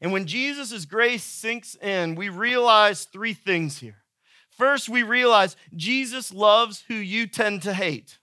And 0.00 0.12
when 0.12 0.26
Jesus' 0.26 0.84
grace 0.84 1.22
sinks 1.22 1.74
in, 1.76 2.14
we 2.14 2.28
realize 2.28 3.04
three 3.04 3.34
things 3.34 3.78
here. 3.78 4.04
First, 4.50 4.88
we 4.88 5.02
realize 5.02 5.56
Jesus 5.74 6.32
loves 6.32 6.84
who 6.88 6.94
you 6.94 7.26
tend 7.26 7.62
to 7.62 7.74
hate. 7.74 8.18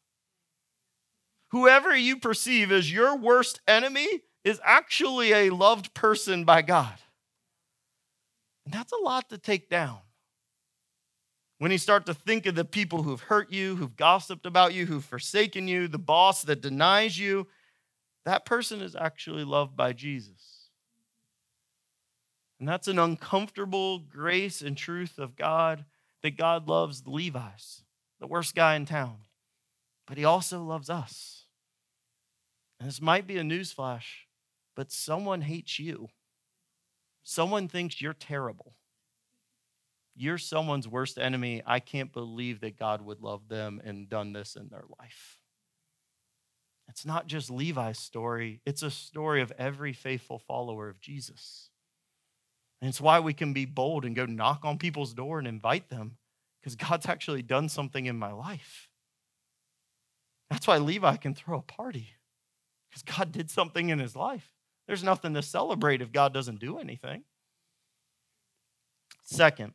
Whoever 1.50 1.96
you 1.96 2.18
perceive 2.18 2.72
as 2.72 2.92
your 2.92 3.16
worst 3.16 3.62
enemy, 3.68 4.08
is 4.44 4.60
actually 4.64 5.32
a 5.34 5.50
loved 5.50 5.94
person 5.94 6.44
by 6.44 6.62
God. 6.62 6.96
And 8.66 8.74
that's 8.74 8.92
a 8.92 9.04
lot 9.04 9.30
to 9.30 9.38
take 9.38 9.70
down. 9.70 10.00
When 11.60 11.72
you 11.72 11.78
start 11.78 12.06
to 12.08 12.14
think 12.14 12.46
of 12.46 12.56
the 12.56 12.66
people 12.66 13.04
who've 13.04 13.22
hurt 13.22 13.52
you, 13.52 13.76
who've 13.76 13.96
gossiped 13.96 14.46
about 14.46 14.74
you, 14.74 14.86
who've 14.86 15.04
forsaken 15.04 15.68
you, 15.68 15.88
the 15.88 15.98
boss 15.98 16.44
that 16.44 16.62
denies 16.62 17.18
you, 17.18 17.48
that 18.26 18.46
person 18.46 18.82
is 18.82 18.96
actually 18.96 19.44
loved 19.44 19.76
by 19.76 19.94
Jesus. 19.94 20.70
And 22.60 22.68
that's 22.68 22.88
an 22.88 23.00
uncomfortable 23.00 24.00
grace 24.00 24.62
and 24.62 24.78
truth 24.78 25.18
of 25.20 25.36
God 25.36 25.86
that 26.22 26.38
God 26.38 26.68
loves 26.68 27.02
the 27.02 27.12
Levi's, 27.12 27.84
the 28.20 28.28
worst 28.28 28.56
guy 28.56 28.76
in 28.76 28.86
town, 28.86 29.18
but 30.08 30.18
he 30.18 30.24
also 30.24 30.64
loves 30.64 30.90
us. 30.90 31.46
And 32.80 32.88
this 32.88 33.02
might 33.02 33.28
be 33.28 33.38
a 33.38 33.44
newsflash, 33.44 34.04
but 34.76 34.92
someone 34.92 35.42
hates 35.42 35.80
you. 35.80 36.10
Someone 37.24 37.68
thinks 37.68 38.02
you're 38.02 38.14
terrible. 38.14 38.74
You're 40.16 40.38
someone's 40.38 40.88
worst 40.88 41.18
enemy. 41.18 41.64
I 41.66 41.80
can't 41.80 42.14
believe 42.14 42.62
that 42.62 42.78
God 42.78 43.02
would 43.02 43.22
love 43.22 43.48
them 43.48 43.82
and 43.84 44.10
done 44.10 44.34
this 44.34 44.56
in 44.56 44.70
their 44.70 44.86
life. 45.00 45.40
It's 46.90 47.06
not 47.06 47.28
just 47.28 47.50
Levi's 47.50 47.98
story, 47.98 48.62
it's 48.66 48.84
a 48.84 48.92
story 48.92 49.42
of 49.42 49.52
every 49.58 49.94
faithful 49.94 50.38
follower 50.38 50.90
of 50.90 51.00
Jesus. 51.00 51.70
And 52.82 52.90
it's 52.90 53.02
why 53.02 53.22
we 53.22 53.34
can 53.34 53.54
be 53.54 53.66
bold 53.66 54.04
and 54.04 54.16
go 54.16 54.26
knock 54.26 54.66
on 54.66 54.78
people's 54.78 55.14
door 55.14 55.40
and 55.40 55.48
invite 55.48 55.90
them 55.90 56.18
because 56.60 56.76
God's 56.76 57.08
actually 57.08 57.42
done 57.42 57.70
something 57.70 58.06
in 58.06 58.18
my 58.18 58.34
life. 58.34 58.90
That's 60.50 60.68
why 60.68 60.78
Levi 60.78 61.16
can 61.16 61.34
throw 61.34 61.60
a 61.60 61.62
party 61.62 62.10
because 62.90 63.04
God 63.04 63.32
did 63.32 63.50
something 63.50 63.90
in 63.90 64.00
his 64.00 64.16
life. 64.16 64.53
There's 64.88 65.04
nothing 65.04 65.34
to 65.34 65.41
celebrate 65.41 66.02
if 66.02 66.12
God 66.12 66.34
doesn't 66.34 66.60
do 66.60 66.78
anything. 66.80 67.24
Second, 69.24 69.74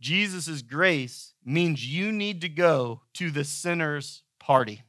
Jesus' 0.00 0.62
grace 0.62 1.32
means 1.44 1.86
you 1.86 2.12
need 2.12 2.42
to 2.42 2.48
go 2.48 3.02
to 3.14 3.30
the 3.30 3.44
sinner's 3.44 4.22
party. 4.38 4.82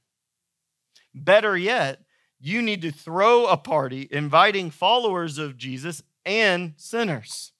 Better 1.13 1.57
yet, 1.57 2.01
you 2.39 2.61
need 2.61 2.81
to 2.83 2.91
throw 2.91 3.45
a 3.47 3.57
party 3.57 4.07
inviting 4.11 4.69
followers 4.69 5.37
of 5.37 5.57
Jesus 5.57 6.03
and 6.25 6.73
sinners. 6.77 7.53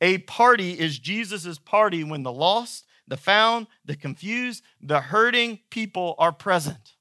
A 0.00 0.18
party 0.18 0.78
is 0.78 0.98
Jesus' 0.98 1.58
party 1.58 2.04
when 2.04 2.22
the 2.22 2.32
lost, 2.32 2.84
the 3.08 3.16
found, 3.16 3.66
the 3.84 3.96
confused, 3.96 4.62
the 4.80 5.00
hurting 5.00 5.60
people 5.70 6.14
are 6.18 6.32
present. 6.32 6.93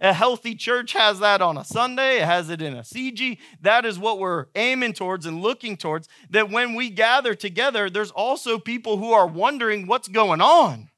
A 0.00 0.12
healthy 0.12 0.54
church 0.54 0.92
has 0.92 1.18
that 1.18 1.42
on 1.42 1.58
a 1.58 1.64
Sunday, 1.64 2.18
it 2.18 2.24
has 2.24 2.50
it 2.50 2.62
in 2.62 2.74
a 2.74 2.82
CG. 2.82 3.38
That 3.60 3.84
is 3.84 3.98
what 3.98 4.18
we're 4.18 4.46
aiming 4.54 4.92
towards 4.92 5.26
and 5.26 5.42
looking 5.42 5.76
towards. 5.76 6.08
That 6.30 6.50
when 6.50 6.74
we 6.74 6.90
gather 6.90 7.34
together, 7.34 7.90
there's 7.90 8.12
also 8.12 8.58
people 8.58 8.98
who 8.98 9.12
are 9.12 9.26
wondering 9.26 9.86
what's 9.86 10.08
going 10.08 10.40
on. 10.40 10.90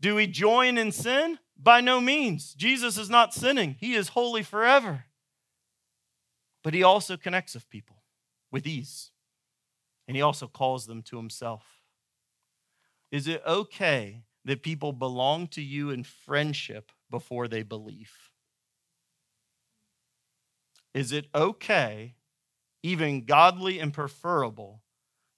Do 0.00 0.14
we 0.14 0.26
join 0.26 0.76
in 0.78 0.92
sin? 0.92 1.38
By 1.56 1.80
no 1.80 2.00
means. 2.00 2.54
Jesus 2.54 2.96
is 2.98 3.10
not 3.10 3.34
sinning, 3.34 3.76
He 3.80 3.94
is 3.94 4.08
holy 4.08 4.42
forever. 4.42 5.04
But 6.62 6.74
He 6.74 6.82
also 6.82 7.16
connects 7.16 7.54
with 7.54 7.68
people 7.70 7.96
with 8.50 8.66
ease, 8.66 9.10
and 10.06 10.16
He 10.16 10.22
also 10.22 10.46
calls 10.46 10.86
them 10.86 11.02
to 11.04 11.16
Himself. 11.16 11.64
Is 13.10 13.26
it 13.26 13.42
okay 13.46 14.22
that 14.50 14.64
people 14.64 14.92
belong 14.92 15.46
to 15.46 15.62
you 15.62 15.90
in 15.90 16.02
friendship 16.02 16.90
before 17.08 17.46
they 17.46 17.62
believe? 17.62 18.10
Is 20.92 21.12
it 21.12 21.26
okay, 21.32 22.16
even 22.82 23.26
godly 23.26 23.78
and 23.78 23.94
preferable, 23.94 24.82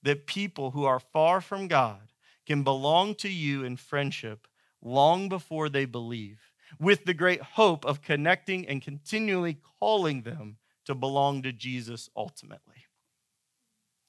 that 0.02 0.26
people 0.26 0.70
who 0.70 0.86
are 0.86 0.98
far 0.98 1.42
from 1.42 1.68
God 1.68 2.10
can 2.46 2.62
belong 2.62 3.14
to 3.16 3.28
you 3.28 3.64
in 3.64 3.76
friendship 3.76 4.48
long 4.80 5.28
before 5.28 5.68
they 5.68 5.84
believe, 5.84 6.40
with 6.80 7.04
the 7.04 7.12
great 7.12 7.42
hope 7.42 7.84
of 7.84 8.00
connecting 8.00 8.66
and 8.66 8.80
continually 8.80 9.58
calling 9.78 10.22
them 10.22 10.56
to 10.86 10.94
belong 10.94 11.42
to 11.42 11.52
Jesus 11.52 12.08
ultimately? 12.16 12.86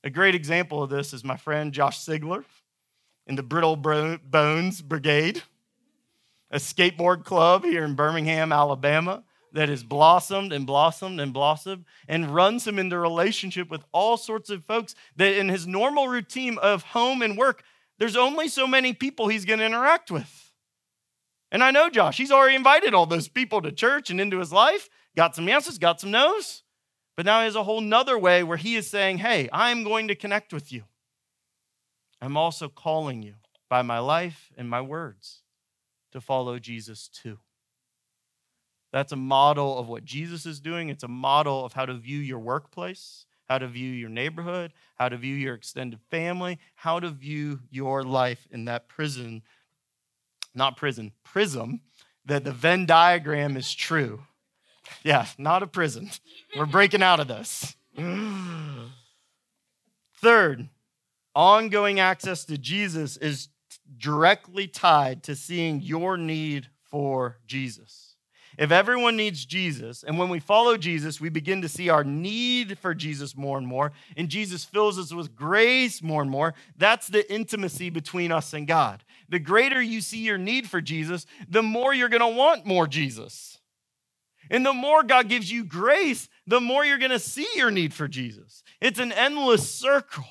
A 0.06 0.10
great 0.10 0.34
example 0.34 0.82
of 0.82 0.90
this 0.90 1.12
is 1.12 1.26
my 1.26 1.36
friend 1.36 1.74
Josh 1.74 2.00
Sigler 2.00 2.46
in 3.28 3.36
the 3.36 3.44
Brittle 3.44 3.76
Bones 3.76 4.82
Brigade, 4.82 5.44
a 6.52 6.58
skateboard 6.58 7.24
club 7.24 7.64
here 7.64 7.84
in 7.84 7.96
Birmingham, 7.96 8.52
Alabama, 8.52 9.24
that 9.54 9.70
has 9.70 9.84
blossomed 9.84 10.52
and 10.52 10.66
blossomed 10.66 11.22
and 11.22 11.32
blossomed 11.32 11.86
and 12.08 12.34
runs 12.34 12.68
him 12.68 12.80
into 12.80 12.98
relationship 12.98 13.70
with 13.70 13.84
all 13.92 14.18
sorts 14.18 14.50
of 14.50 14.66
folks 14.66 14.96
that 15.16 15.38
in 15.38 15.48
his 15.48 15.68
normal 15.68 16.08
routine 16.08 16.58
of 16.58 16.84
home 16.84 17.22
and 17.22 17.38
work, 17.38 17.64
there's 18.00 18.18
only 18.18 18.48
so 18.48 18.68
many 18.68 18.94
people 18.94 19.28
he's 19.28 19.46
going 19.46 19.60
to 19.60 19.66
interact 19.66 20.10
with. 20.10 20.52
And 21.52 21.64
I 21.64 21.70
know 21.70 21.90
Josh, 21.90 22.18
he's 22.18 22.32
already 22.32 22.56
invited 22.56 22.96
all 22.96 23.06
those 23.06 23.28
people 23.28 23.62
to 23.62 23.72
church 23.72 24.10
and 24.10 24.20
into 24.20 24.40
his 24.40 24.52
life, 24.52 24.90
got 25.16 25.36
some 25.36 25.48
yeses, 25.48 25.78
got 25.78 26.02
some 26.02 26.10
nos. 26.10 26.64
But 27.16 27.28
now 27.28 27.40
he 27.40 27.46
has 27.46 27.56
a 27.56 27.64
whole 27.64 27.82
nother 27.82 28.18
way 28.18 28.44
where 28.44 28.58
he 28.58 28.76
is 28.76 28.90
saying, 28.90 29.20
Hey, 29.20 29.50
I'm 29.54 29.84
going 29.84 30.08
to 30.08 30.16
connect 30.16 30.52
with 30.52 30.72
you. 30.72 30.84
I'm 32.24 32.38
also 32.38 32.70
calling 32.70 33.22
you 33.22 33.34
by 33.70 33.82
my 33.82 34.00
life 34.00 34.54
and 34.58 34.70
my 34.70 34.80
words 34.80 35.42
to 36.14 36.22
follow 36.22 36.58
Jesus 36.58 37.10
too. 37.10 37.40
That's 38.94 39.12
a 39.12 39.18
model 39.18 39.78
of 39.78 39.90
what 39.90 40.06
Jesus 40.06 40.46
is 40.46 40.62
doing. 40.62 40.88
It's 40.88 41.04
a 41.04 41.10
model 41.10 41.66
of 41.66 41.74
how 41.74 41.86
to 41.86 41.94
view 41.96 42.20
your 42.20 42.40
workplace, 42.40 43.26
how 43.50 43.58
to 43.58 43.68
view 43.68 43.92
your 43.92 44.08
neighborhood, 44.08 44.72
how 44.96 45.10
to 45.10 45.18
view 45.18 45.36
your 45.36 45.54
extended 45.54 46.00
family, 46.10 46.60
how 46.76 47.02
to 47.02 47.10
view 47.10 47.60
your 47.70 48.04
life 48.04 48.48
in 48.50 48.64
that 48.66 48.88
prison, 48.88 49.42
not 50.56 50.78
prison, 50.78 51.12
prism, 51.26 51.82
that 52.26 52.46
the 52.46 52.54
Venn 52.54 52.86
diagram 52.86 53.58
is 53.58 53.74
true. 53.74 54.22
Yeah, 55.04 55.26
not 55.38 55.62
a 55.62 55.68
prison. 55.68 56.10
We're 56.56 56.68
breaking 56.68 57.04
out 57.04 57.20
of 57.20 57.28
this. 57.28 57.76
Third, 60.22 60.70
ongoing 61.36 62.00
access 62.00 62.46
to 62.46 62.58
Jesus 62.58 63.18
is 63.18 63.50
directly 63.98 64.68
tied 64.68 65.24
to 65.24 65.36
seeing 65.36 65.82
your 65.82 66.18
need 66.18 66.68
for 66.84 67.40
Jesus. 67.48 68.16
If 68.58 68.72
everyone 68.72 69.16
needs 69.16 69.46
Jesus, 69.46 70.04
and 70.04 70.20
when 70.20 70.30
we 70.30 70.40
follow 70.40 70.78
Jesus, 70.78 71.20
we 71.20 71.30
begin 71.30 71.64
to 71.64 71.70
see 71.70 71.90
our 71.90 72.04
need 72.04 72.78
for 72.78 72.94
Jesus 72.94 73.36
more 73.36 73.58
and 73.58 73.66
more, 73.66 73.94
and 74.16 74.30
Jesus 74.30 74.64
fills 74.64 75.00
us 75.00 75.12
with 75.12 75.36
grace 75.36 76.04
more 76.04 76.22
and 76.22 76.30
more, 76.30 76.54
that's 76.78 77.08
the 77.08 77.32
intimacy 77.34 77.90
between 77.90 78.32
us 78.32 78.54
and 78.54 78.68
God. 78.68 79.04
The 79.28 79.40
greater 79.40 79.82
you 79.82 80.02
see 80.02 80.20
your 80.20 80.38
need 80.38 80.70
for 80.70 80.82
Jesus, 80.82 81.26
the 81.50 81.64
more 81.64 81.96
you're 81.96 82.10
gonna 82.10 82.30
want 82.30 82.66
more 82.66 82.86
Jesus. 82.86 83.58
And 84.52 84.64
the 84.64 84.74
more 84.74 85.02
God 85.02 85.30
gives 85.30 85.52
you 85.52 85.64
grace, 85.64 86.30
the 86.46 86.62
more 86.62 86.86
you're 86.86 87.00
gonna 87.00 87.18
see 87.18 87.48
your 87.56 87.72
need 87.72 87.94
for 87.94 88.08
Jesus. 88.08 88.62
It's 88.80 89.00
an 89.00 89.12
endless 89.12 89.68
circle 89.68 90.26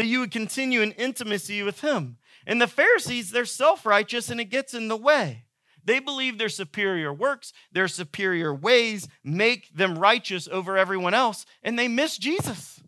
that 0.00 0.06
you 0.06 0.20
would 0.20 0.30
continue 0.30 0.80
in 0.80 0.92
intimacy 0.92 1.62
with 1.62 1.82
him. 1.82 2.16
And 2.46 2.58
the 2.58 2.66
Pharisees, 2.66 3.32
they're 3.32 3.44
self 3.44 3.84
righteous 3.84 4.30
and 4.30 4.40
it 4.40 4.46
gets 4.46 4.72
in 4.72 4.88
the 4.88 4.96
way. 4.96 5.44
They 5.84 5.98
believe 5.98 6.38
their 6.38 6.48
superior 6.48 7.12
works, 7.12 7.52
their 7.70 7.86
superior 7.86 8.54
ways 8.54 9.08
make 9.22 9.68
them 9.74 9.98
righteous 9.98 10.48
over 10.50 10.78
everyone 10.78 11.12
else, 11.12 11.44
and 11.62 11.78
they 11.78 11.86
miss 11.86 12.16
Jesus. 12.16 12.82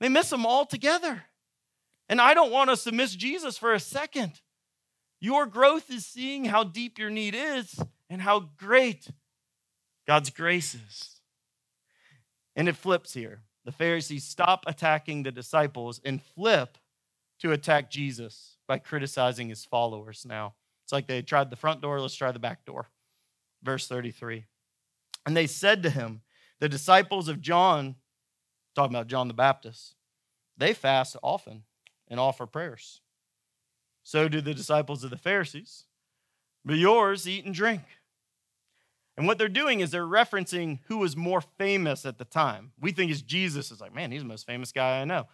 They 0.00 0.08
miss 0.08 0.32
him 0.32 0.44
altogether. 0.44 1.22
And 2.08 2.20
I 2.20 2.34
don't 2.34 2.50
want 2.50 2.70
us 2.70 2.82
to 2.82 2.90
miss 2.90 3.14
Jesus 3.14 3.56
for 3.56 3.72
a 3.72 3.78
second. 3.78 4.40
Your 5.20 5.46
growth 5.46 5.88
is 5.88 6.04
seeing 6.04 6.46
how 6.46 6.64
deep 6.64 6.98
your 6.98 7.10
need 7.10 7.36
is 7.36 7.78
and 8.10 8.22
how 8.22 8.48
great 8.56 9.06
God's 10.04 10.30
grace 10.30 10.74
is. 10.74 11.20
And 12.56 12.68
it 12.68 12.74
flips 12.74 13.14
here 13.14 13.42
the 13.68 13.72
Pharisees 13.72 14.24
stop 14.24 14.64
attacking 14.66 15.24
the 15.24 15.30
disciples 15.30 16.00
and 16.02 16.22
flip 16.22 16.78
to 17.38 17.52
attack 17.52 17.90
Jesus 17.90 18.56
by 18.66 18.78
criticizing 18.78 19.50
his 19.50 19.66
followers 19.66 20.24
now. 20.26 20.54
It's 20.84 20.92
like 20.94 21.06
they 21.06 21.20
tried 21.20 21.50
the 21.50 21.56
front 21.56 21.82
door, 21.82 22.00
let's 22.00 22.14
try 22.14 22.32
the 22.32 22.38
back 22.38 22.64
door. 22.64 22.88
Verse 23.62 23.86
33. 23.86 24.46
And 25.26 25.36
they 25.36 25.46
said 25.46 25.82
to 25.82 25.90
him, 25.90 26.22
The 26.60 26.68
disciples 26.70 27.28
of 27.28 27.42
John, 27.42 27.96
talking 28.74 28.96
about 28.96 29.06
John 29.06 29.28
the 29.28 29.34
Baptist, 29.34 29.96
they 30.56 30.72
fast 30.72 31.18
often 31.22 31.64
and 32.08 32.18
offer 32.18 32.46
prayers. 32.46 33.02
So 34.02 34.28
do 34.28 34.40
the 34.40 34.54
disciples 34.54 35.04
of 35.04 35.10
the 35.10 35.18
Pharisees. 35.18 35.84
But 36.64 36.78
yours 36.78 37.28
eat 37.28 37.44
and 37.44 37.54
drink. 37.54 37.82
And 39.18 39.26
what 39.26 39.36
they're 39.36 39.48
doing 39.48 39.80
is 39.80 39.90
they're 39.90 40.06
referencing 40.06 40.78
who 40.86 40.98
was 40.98 41.16
more 41.16 41.40
famous 41.40 42.06
at 42.06 42.18
the 42.18 42.24
time. 42.24 42.70
We 42.80 42.92
think 42.92 43.10
it's 43.10 43.20
Jesus. 43.20 43.72
It's 43.72 43.80
like, 43.80 43.92
man, 43.92 44.12
he's 44.12 44.22
the 44.22 44.28
most 44.28 44.46
famous 44.46 44.70
guy 44.70 45.00
I 45.00 45.04
know. 45.04 45.26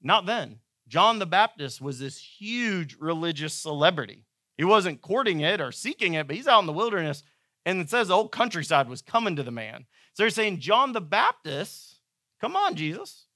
Not 0.00 0.26
then. 0.26 0.60
John 0.86 1.18
the 1.18 1.26
Baptist 1.26 1.80
was 1.80 1.98
this 1.98 2.18
huge 2.18 2.96
religious 3.00 3.52
celebrity. 3.52 4.26
He 4.56 4.62
wasn't 4.62 5.02
courting 5.02 5.40
it 5.40 5.60
or 5.60 5.72
seeking 5.72 6.14
it, 6.14 6.28
but 6.28 6.36
he's 6.36 6.46
out 6.46 6.60
in 6.60 6.66
the 6.66 6.72
wilderness 6.72 7.24
And 7.66 7.80
it 7.80 7.90
says 7.90 8.08
the 8.08 8.14
whole 8.14 8.28
countryside 8.28 8.88
was 8.88 9.02
coming 9.02 9.34
to 9.36 9.42
the 9.42 9.50
man. 9.50 9.86
So 10.14 10.22
they're 10.22 10.30
saying, 10.30 10.60
John 10.60 10.92
the 10.92 11.00
Baptist, 11.00 11.98
come 12.40 12.54
on, 12.56 12.76
Jesus. 12.76 13.26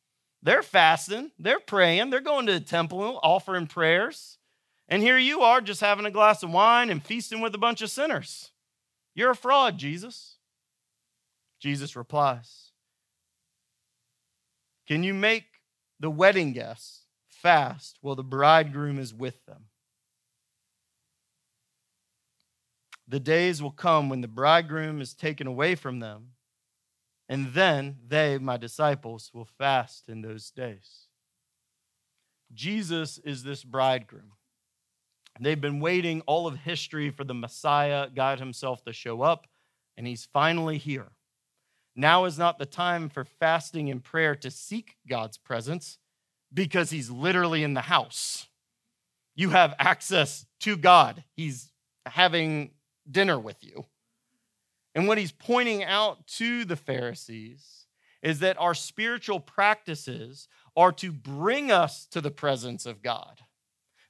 They're 0.40 0.62
fasting, 0.62 1.32
they're 1.38 1.60
praying, 1.60 2.08
they're 2.08 2.20
going 2.20 2.46
to 2.46 2.52
the 2.52 2.60
temple, 2.60 3.20
offering 3.22 3.66
prayers. 3.66 4.38
And 4.88 5.02
here 5.02 5.18
you 5.18 5.42
are 5.42 5.60
just 5.60 5.82
having 5.82 6.06
a 6.06 6.10
glass 6.10 6.42
of 6.42 6.50
wine 6.50 6.88
and 6.88 7.02
feasting 7.02 7.40
with 7.40 7.54
a 7.54 7.58
bunch 7.58 7.82
of 7.82 7.90
sinners. 7.90 8.49
You're 9.20 9.32
a 9.32 9.36
fraud, 9.36 9.76
Jesus. 9.76 10.38
Jesus 11.60 11.94
replies, 11.94 12.70
Can 14.88 15.02
you 15.02 15.12
make 15.12 15.44
the 16.00 16.08
wedding 16.08 16.54
guests 16.54 17.04
fast 17.28 17.98
while 18.00 18.14
the 18.14 18.24
bridegroom 18.24 18.98
is 18.98 19.12
with 19.12 19.44
them? 19.44 19.66
The 23.06 23.20
days 23.20 23.62
will 23.62 23.72
come 23.72 24.08
when 24.08 24.22
the 24.22 24.26
bridegroom 24.26 25.02
is 25.02 25.12
taken 25.12 25.46
away 25.46 25.74
from 25.74 26.00
them, 26.00 26.28
and 27.28 27.52
then 27.52 27.98
they, 28.08 28.38
my 28.38 28.56
disciples, 28.56 29.30
will 29.34 29.44
fast 29.44 30.08
in 30.08 30.22
those 30.22 30.50
days. 30.50 31.08
Jesus 32.54 33.18
is 33.18 33.42
this 33.42 33.64
bridegroom. 33.64 34.32
They've 35.40 35.60
been 35.60 35.80
waiting 35.80 36.20
all 36.26 36.46
of 36.46 36.58
history 36.58 37.08
for 37.08 37.24
the 37.24 37.34
Messiah, 37.34 38.08
God 38.14 38.38
Himself, 38.38 38.84
to 38.84 38.92
show 38.92 39.22
up, 39.22 39.46
and 39.96 40.06
He's 40.06 40.28
finally 40.32 40.76
here. 40.76 41.12
Now 41.96 42.26
is 42.26 42.38
not 42.38 42.58
the 42.58 42.66
time 42.66 43.08
for 43.08 43.24
fasting 43.24 43.90
and 43.90 44.04
prayer 44.04 44.36
to 44.36 44.50
seek 44.50 44.96
God's 45.08 45.38
presence 45.38 45.98
because 46.52 46.90
He's 46.90 47.10
literally 47.10 47.64
in 47.64 47.72
the 47.72 47.80
house. 47.80 48.48
You 49.34 49.50
have 49.50 49.74
access 49.78 50.44
to 50.60 50.76
God, 50.76 51.24
He's 51.34 51.72
having 52.04 52.72
dinner 53.10 53.38
with 53.38 53.64
you. 53.64 53.86
And 54.94 55.08
what 55.08 55.16
He's 55.16 55.32
pointing 55.32 55.82
out 55.82 56.26
to 56.38 56.66
the 56.66 56.76
Pharisees 56.76 57.86
is 58.22 58.40
that 58.40 58.60
our 58.60 58.74
spiritual 58.74 59.40
practices 59.40 60.48
are 60.76 60.92
to 60.92 61.10
bring 61.10 61.70
us 61.70 62.04
to 62.10 62.20
the 62.20 62.30
presence 62.30 62.84
of 62.84 63.00
God. 63.00 63.40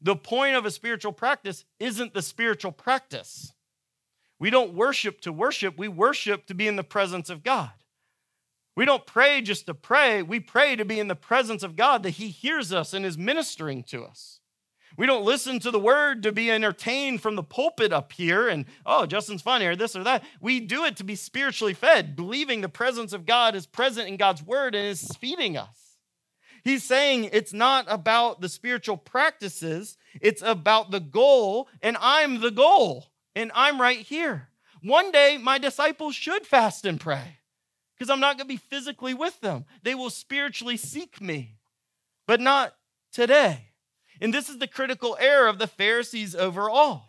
The 0.00 0.16
point 0.16 0.56
of 0.56 0.64
a 0.64 0.70
spiritual 0.70 1.12
practice 1.12 1.64
isn't 1.78 2.14
the 2.14 2.22
spiritual 2.22 2.72
practice. 2.72 3.52
We 4.38 4.50
don't 4.50 4.74
worship 4.74 5.20
to 5.22 5.32
worship, 5.32 5.76
we 5.76 5.88
worship 5.88 6.46
to 6.46 6.54
be 6.54 6.66
in 6.66 6.76
the 6.76 6.84
presence 6.84 7.28
of 7.28 7.42
God. 7.42 7.72
We 8.76 8.86
don't 8.86 9.04
pray 9.04 9.42
just 9.42 9.66
to 9.66 9.74
pray, 9.74 10.22
we 10.22 10.40
pray 10.40 10.76
to 10.76 10.84
be 10.84 10.98
in 10.98 11.08
the 11.08 11.14
presence 11.14 11.62
of 11.62 11.76
God, 11.76 12.02
that 12.02 12.10
He 12.10 12.28
hears 12.28 12.72
us 12.72 12.94
and 12.94 13.04
is 13.04 13.18
ministering 13.18 13.82
to 13.84 14.04
us. 14.04 14.40
We 14.96 15.06
don't 15.06 15.24
listen 15.24 15.60
to 15.60 15.70
the 15.70 15.78
word 15.78 16.22
to 16.22 16.32
be 16.32 16.50
entertained 16.50 17.20
from 17.20 17.36
the 17.36 17.42
pulpit 17.42 17.92
up 17.92 18.12
here 18.12 18.48
and, 18.48 18.64
oh, 18.84 19.06
Justin's 19.06 19.42
funny 19.42 19.66
or 19.66 19.76
this 19.76 19.94
or 19.94 20.04
that. 20.04 20.24
We 20.40 20.60
do 20.60 20.84
it 20.84 20.96
to 20.96 21.04
be 21.04 21.14
spiritually 21.14 21.74
fed, 21.74 22.16
believing 22.16 22.60
the 22.60 22.68
presence 22.68 23.12
of 23.12 23.26
God 23.26 23.54
is 23.54 23.66
present 23.66 24.08
in 24.08 24.16
God's 24.16 24.42
word 24.42 24.74
and 24.74 24.86
is 24.86 25.06
feeding 25.18 25.56
us. 25.56 25.89
He's 26.64 26.82
saying 26.82 27.30
it's 27.32 27.52
not 27.52 27.86
about 27.88 28.40
the 28.40 28.48
spiritual 28.48 28.96
practices, 28.96 29.96
it's 30.20 30.42
about 30.42 30.90
the 30.90 31.00
goal, 31.00 31.68
and 31.82 31.96
I'm 32.00 32.40
the 32.40 32.50
goal, 32.50 33.06
and 33.34 33.50
I'm 33.54 33.80
right 33.80 33.98
here. 33.98 34.48
One 34.82 35.10
day, 35.10 35.38
my 35.38 35.58
disciples 35.58 36.14
should 36.14 36.46
fast 36.46 36.84
and 36.84 37.00
pray 37.00 37.38
because 37.96 38.10
I'm 38.10 38.20
not 38.20 38.36
going 38.36 38.48
to 38.48 38.54
be 38.54 38.56
physically 38.56 39.14
with 39.14 39.40
them. 39.40 39.66
They 39.82 39.94
will 39.94 40.10
spiritually 40.10 40.76
seek 40.76 41.20
me, 41.20 41.56
but 42.26 42.40
not 42.40 42.74
today. 43.12 43.68
And 44.20 44.32
this 44.32 44.48
is 44.48 44.58
the 44.58 44.66
critical 44.66 45.16
error 45.20 45.48
of 45.48 45.58
the 45.58 45.66
Pharisees 45.66 46.34
overall 46.34 47.04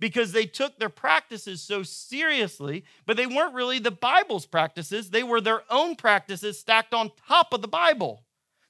because 0.00 0.32
they 0.32 0.46
took 0.46 0.78
their 0.78 0.88
practices 0.88 1.62
so 1.62 1.82
seriously, 1.82 2.84
but 3.06 3.16
they 3.16 3.26
weren't 3.26 3.54
really 3.54 3.78
the 3.78 3.90
Bible's 3.90 4.46
practices. 4.46 5.10
They 5.10 5.22
were 5.22 5.40
their 5.40 5.62
own 5.70 5.96
practices 5.96 6.58
stacked 6.58 6.92
on 6.92 7.12
top 7.28 7.52
of 7.52 7.62
the 7.62 7.68
Bible. 7.68 8.23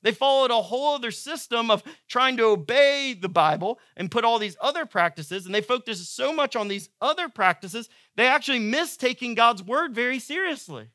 They 0.04 0.12
followed 0.12 0.50
a 0.50 0.60
whole 0.60 0.94
other 0.94 1.10
system 1.10 1.70
of 1.70 1.82
trying 2.08 2.36
to 2.36 2.44
obey 2.44 3.16
the 3.18 3.28
Bible 3.28 3.80
and 3.96 4.10
put 4.10 4.22
all 4.22 4.38
these 4.38 4.56
other 4.60 4.84
practices, 4.84 5.46
and 5.46 5.54
they 5.54 5.62
focused 5.62 6.14
so 6.14 6.30
much 6.30 6.54
on 6.54 6.68
these 6.68 6.90
other 7.00 7.30
practices, 7.30 7.88
they 8.14 8.26
actually 8.26 8.58
missed 8.58 9.00
taking 9.00 9.34
God's 9.34 9.62
word 9.62 9.94
very 9.94 10.18
seriously. 10.18 10.90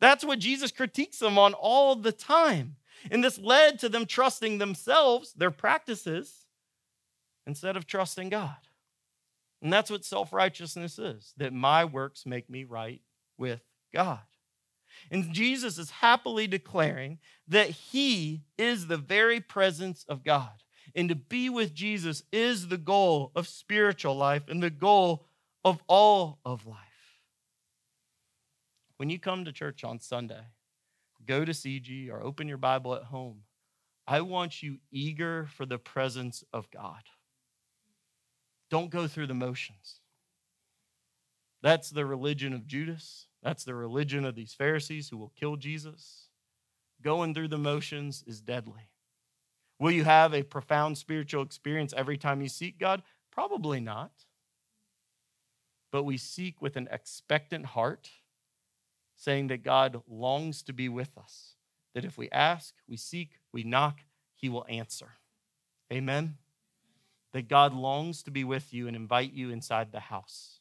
That's 0.00 0.24
what 0.24 0.40
Jesus 0.40 0.72
critiques 0.72 1.20
them 1.20 1.38
on 1.38 1.54
all 1.54 1.94
the 1.94 2.12
time. 2.12 2.76
And 3.12 3.22
this 3.22 3.38
led 3.38 3.78
to 3.78 3.88
them 3.88 4.06
trusting 4.06 4.58
themselves, 4.58 5.32
their 5.34 5.52
practices, 5.52 6.44
instead 7.46 7.76
of 7.76 7.86
trusting 7.86 8.28
God. 8.28 8.56
And 9.62 9.72
that's 9.72 9.90
what 9.90 10.04
self 10.04 10.32
righteousness 10.32 10.98
is 10.98 11.32
that 11.36 11.52
my 11.52 11.84
works 11.84 12.26
make 12.26 12.50
me 12.50 12.64
right 12.64 13.02
with 13.36 13.60
God. 13.94 14.20
And 15.10 15.32
Jesus 15.32 15.78
is 15.78 15.90
happily 15.90 16.46
declaring 16.46 17.18
that 17.46 17.70
he 17.70 18.42
is 18.56 18.86
the 18.86 18.96
very 18.96 19.40
presence 19.40 20.04
of 20.08 20.24
God. 20.24 20.62
And 20.94 21.08
to 21.08 21.14
be 21.14 21.48
with 21.50 21.74
Jesus 21.74 22.22
is 22.32 22.68
the 22.68 22.78
goal 22.78 23.30
of 23.34 23.46
spiritual 23.46 24.16
life 24.16 24.48
and 24.48 24.62
the 24.62 24.70
goal 24.70 25.26
of 25.64 25.82
all 25.86 26.40
of 26.44 26.66
life. 26.66 26.78
When 28.96 29.10
you 29.10 29.18
come 29.18 29.44
to 29.44 29.52
church 29.52 29.84
on 29.84 30.00
Sunday, 30.00 30.42
go 31.24 31.44
to 31.44 31.52
CG 31.52 32.10
or 32.10 32.22
open 32.22 32.48
your 32.48 32.58
Bible 32.58 32.94
at 32.94 33.04
home, 33.04 33.42
I 34.08 34.22
want 34.22 34.62
you 34.62 34.78
eager 34.90 35.46
for 35.54 35.66
the 35.66 35.78
presence 35.78 36.42
of 36.52 36.70
God. 36.70 37.02
Don't 38.70 38.90
go 38.90 39.06
through 39.06 39.28
the 39.28 39.34
motions. 39.34 40.00
That's 41.62 41.90
the 41.90 42.04
religion 42.04 42.52
of 42.52 42.66
Judas. 42.66 43.27
That's 43.42 43.64
the 43.64 43.74
religion 43.74 44.24
of 44.24 44.34
these 44.34 44.54
Pharisees 44.54 45.08
who 45.08 45.16
will 45.16 45.32
kill 45.38 45.56
Jesus. 45.56 46.28
Going 47.02 47.34
through 47.34 47.48
the 47.48 47.58
motions 47.58 48.24
is 48.26 48.40
deadly. 48.40 48.90
Will 49.78 49.92
you 49.92 50.04
have 50.04 50.34
a 50.34 50.42
profound 50.42 50.98
spiritual 50.98 51.42
experience 51.42 51.94
every 51.96 52.18
time 52.18 52.40
you 52.40 52.48
seek 52.48 52.78
God? 52.78 53.02
Probably 53.30 53.78
not. 53.78 54.10
But 55.92 56.02
we 56.02 56.16
seek 56.16 56.60
with 56.60 56.76
an 56.76 56.88
expectant 56.90 57.66
heart, 57.66 58.10
saying 59.14 59.46
that 59.48 59.62
God 59.62 60.02
longs 60.08 60.62
to 60.64 60.72
be 60.72 60.88
with 60.88 61.16
us. 61.16 61.54
That 61.94 62.04
if 62.04 62.18
we 62.18 62.28
ask, 62.30 62.74
we 62.88 62.96
seek, 62.96 63.30
we 63.52 63.62
knock, 63.62 64.00
He 64.34 64.48
will 64.48 64.66
answer. 64.68 65.12
Amen? 65.92 66.36
That 67.32 67.48
God 67.48 67.72
longs 67.72 68.22
to 68.24 68.30
be 68.30 68.44
with 68.44 68.74
you 68.74 68.88
and 68.88 68.96
invite 68.96 69.32
you 69.32 69.50
inside 69.50 69.92
the 69.92 70.00
house. 70.00 70.57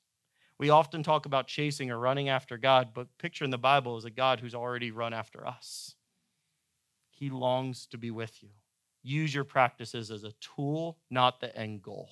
We 0.60 0.70
often 0.70 1.04
talk 1.04 1.26
about 1.26 1.48
chasing 1.48 1.92
or 1.92 2.00
running 2.00 2.30
after 2.30 2.58
God, 2.58 2.90
but 2.94 3.18
picture 3.20 3.46
in 3.46 3.52
the 3.52 3.58
Bible 3.58 3.98
is 3.98 4.06
a 4.06 4.10
God 4.10 4.40
who's 4.40 4.56
already 4.56 4.90
run 4.92 5.14
after 5.14 5.46
us. 5.46 5.96
He 7.12 7.30
longs 7.30 7.86
to 7.88 7.98
be 7.98 8.10
with 8.10 8.42
you. 8.42 8.50
Use 9.04 9.34
your 9.34 9.44
practices 9.44 10.10
as 10.10 10.24
a 10.24 10.34
tool, 10.42 10.98
not 11.10 11.40
the 11.40 11.56
end 11.56 11.82
goal. 11.84 12.10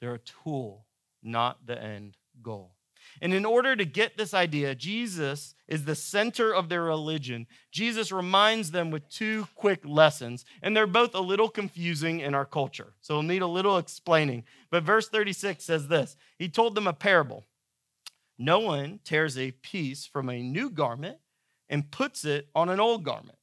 They're 0.00 0.14
a 0.14 0.18
tool, 0.18 0.86
not 1.22 1.66
the 1.66 1.80
end 1.80 2.16
goal. 2.42 2.77
And 3.20 3.34
in 3.34 3.44
order 3.44 3.74
to 3.76 3.84
get 3.84 4.16
this 4.16 4.34
idea, 4.34 4.74
Jesus 4.74 5.54
is 5.66 5.84
the 5.84 5.94
center 5.94 6.54
of 6.54 6.68
their 6.68 6.82
religion. 6.82 7.46
Jesus 7.70 8.12
reminds 8.12 8.70
them 8.70 8.90
with 8.90 9.08
two 9.08 9.48
quick 9.54 9.80
lessons, 9.84 10.44
and 10.62 10.76
they're 10.76 10.86
both 10.86 11.14
a 11.14 11.20
little 11.20 11.48
confusing 11.48 12.20
in 12.20 12.34
our 12.34 12.44
culture. 12.44 12.94
So 13.00 13.14
we'll 13.14 13.22
need 13.24 13.42
a 13.42 13.46
little 13.46 13.78
explaining. 13.78 14.44
But 14.70 14.82
verse 14.82 15.08
36 15.08 15.64
says 15.64 15.88
this 15.88 16.16
He 16.38 16.48
told 16.48 16.74
them 16.74 16.86
a 16.86 16.92
parable 16.92 17.44
No 18.38 18.60
one 18.60 19.00
tears 19.04 19.36
a 19.36 19.52
piece 19.52 20.06
from 20.06 20.28
a 20.28 20.42
new 20.42 20.70
garment 20.70 21.18
and 21.68 21.90
puts 21.90 22.24
it 22.24 22.48
on 22.54 22.68
an 22.68 22.80
old 22.80 23.04
garment. 23.04 23.38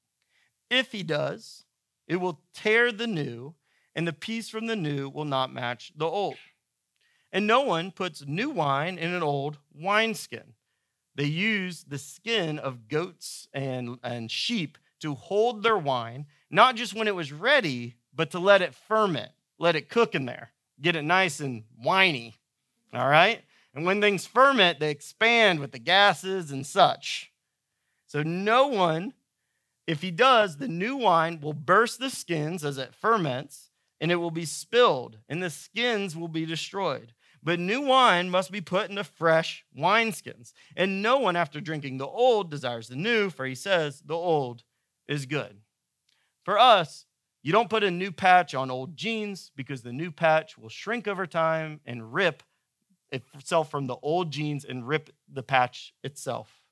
If 0.70 0.92
he 0.92 1.04
does, 1.04 1.66
it 2.08 2.18
will 2.18 2.42
tear 2.54 2.92
the 2.92 3.08
new, 3.08 3.56
and 3.96 4.08
the 4.08 4.14
piece 4.14 4.50
from 4.50 4.68
the 4.68 4.76
new 4.76 5.10
will 5.10 5.26
not 5.26 5.54
match 5.54 5.92
the 5.96 6.06
old. 6.06 6.36
And 7.36 7.48
no 7.48 7.60
one 7.64 7.92
puts 7.92 8.26
new 8.26 8.50
wine 8.50 8.98
in 8.98 9.14
an 9.14 9.22
old 9.22 9.58
wineskin. 9.78 10.54
They 11.16 11.26
use 11.26 11.84
the 11.84 11.98
skin 11.98 12.58
of 12.58 12.88
goats 12.88 13.50
and, 13.54 14.00
and 14.02 14.32
sheep 14.32 14.78
to 15.02 15.16
hold 15.16 15.62
their 15.62 15.78
wine, 15.78 16.28
not 16.50 16.78
just 16.78 16.94
when 16.94 17.10
it 17.10 17.16
was 17.16 17.34
ready, 17.34 17.96
but 18.16 18.32
to 18.32 18.40
let 18.40 18.62
it 18.62 18.74
ferment, 18.74 19.34
let 19.60 19.76
it 19.76 19.90
cook 19.90 20.16
in 20.16 20.26
there, 20.26 20.54
get 20.80 20.96
it 20.96 21.02
nice 21.02 21.42
and 21.42 21.66
winey. 21.78 22.36
All 22.94 23.10
right? 23.10 23.42
And 23.74 23.86
when 23.86 24.00
things 24.00 24.26
ferment, 24.26 24.80
they 24.80 24.90
expand 24.90 25.60
with 25.60 25.74
the 25.74 25.80
gases 25.80 26.52
and 26.52 26.66
such. 26.66 27.34
So, 28.08 28.24
no 28.24 28.68
one, 28.68 29.12
if 29.86 30.02
he 30.02 30.10
does, 30.10 30.56
the 30.56 30.70
new 30.70 30.96
wine 30.96 31.42
will 31.42 31.52
burst 31.52 32.00
the 32.00 32.10
skins 32.10 32.64
as 32.64 32.78
it 32.78 32.96
ferments, 32.96 33.72
and 34.00 34.10
it 34.10 34.16
will 34.16 34.32
be 34.32 34.46
spilled, 34.46 35.18
and 35.28 35.44
the 35.44 35.50
skins 35.50 36.16
will 36.16 36.30
be 36.30 36.46
destroyed. 36.46 37.12
But 37.46 37.60
new 37.60 37.82
wine 37.82 38.32
must 38.32 38.52
be 38.52 38.60
put 38.60 38.90
into 38.90 39.04
fresh 39.04 39.64
wineskins. 39.78 40.52
And 40.76 41.04
no 41.04 41.20
one, 41.20 41.36
after 41.36 41.62
drinking 41.62 42.00
the 42.00 42.08
old, 42.08 42.50
desires 42.50 42.88
the 42.88 42.96
new, 42.96 43.30
for 43.30 43.46
he 43.46 43.54
says, 43.54 44.02
the 44.04 44.16
old 44.16 44.64
is 45.08 45.28
good. 45.28 45.60
For 46.44 46.58
us, 46.58 47.06
you 47.44 47.52
don't 47.52 47.70
put 47.70 47.84
a 47.84 47.92
new 47.92 48.12
patch 48.12 48.56
on 48.56 48.72
old 48.72 48.98
jeans 48.98 49.52
because 49.56 49.84
the 49.84 49.94
new 49.94 50.10
patch 50.10 50.58
will 50.58 50.70
shrink 50.70 51.08
over 51.08 51.28
time 51.28 51.82
and 51.86 52.12
rip 52.12 52.42
itself 53.12 53.70
from 53.70 53.86
the 53.86 53.98
old 54.02 54.32
jeans 54.32 54.66
and 54.66 54.88
rip 54.88 55.12
the 55.32 55.44
patch 55.44 55.94
itself. 56.04 56.64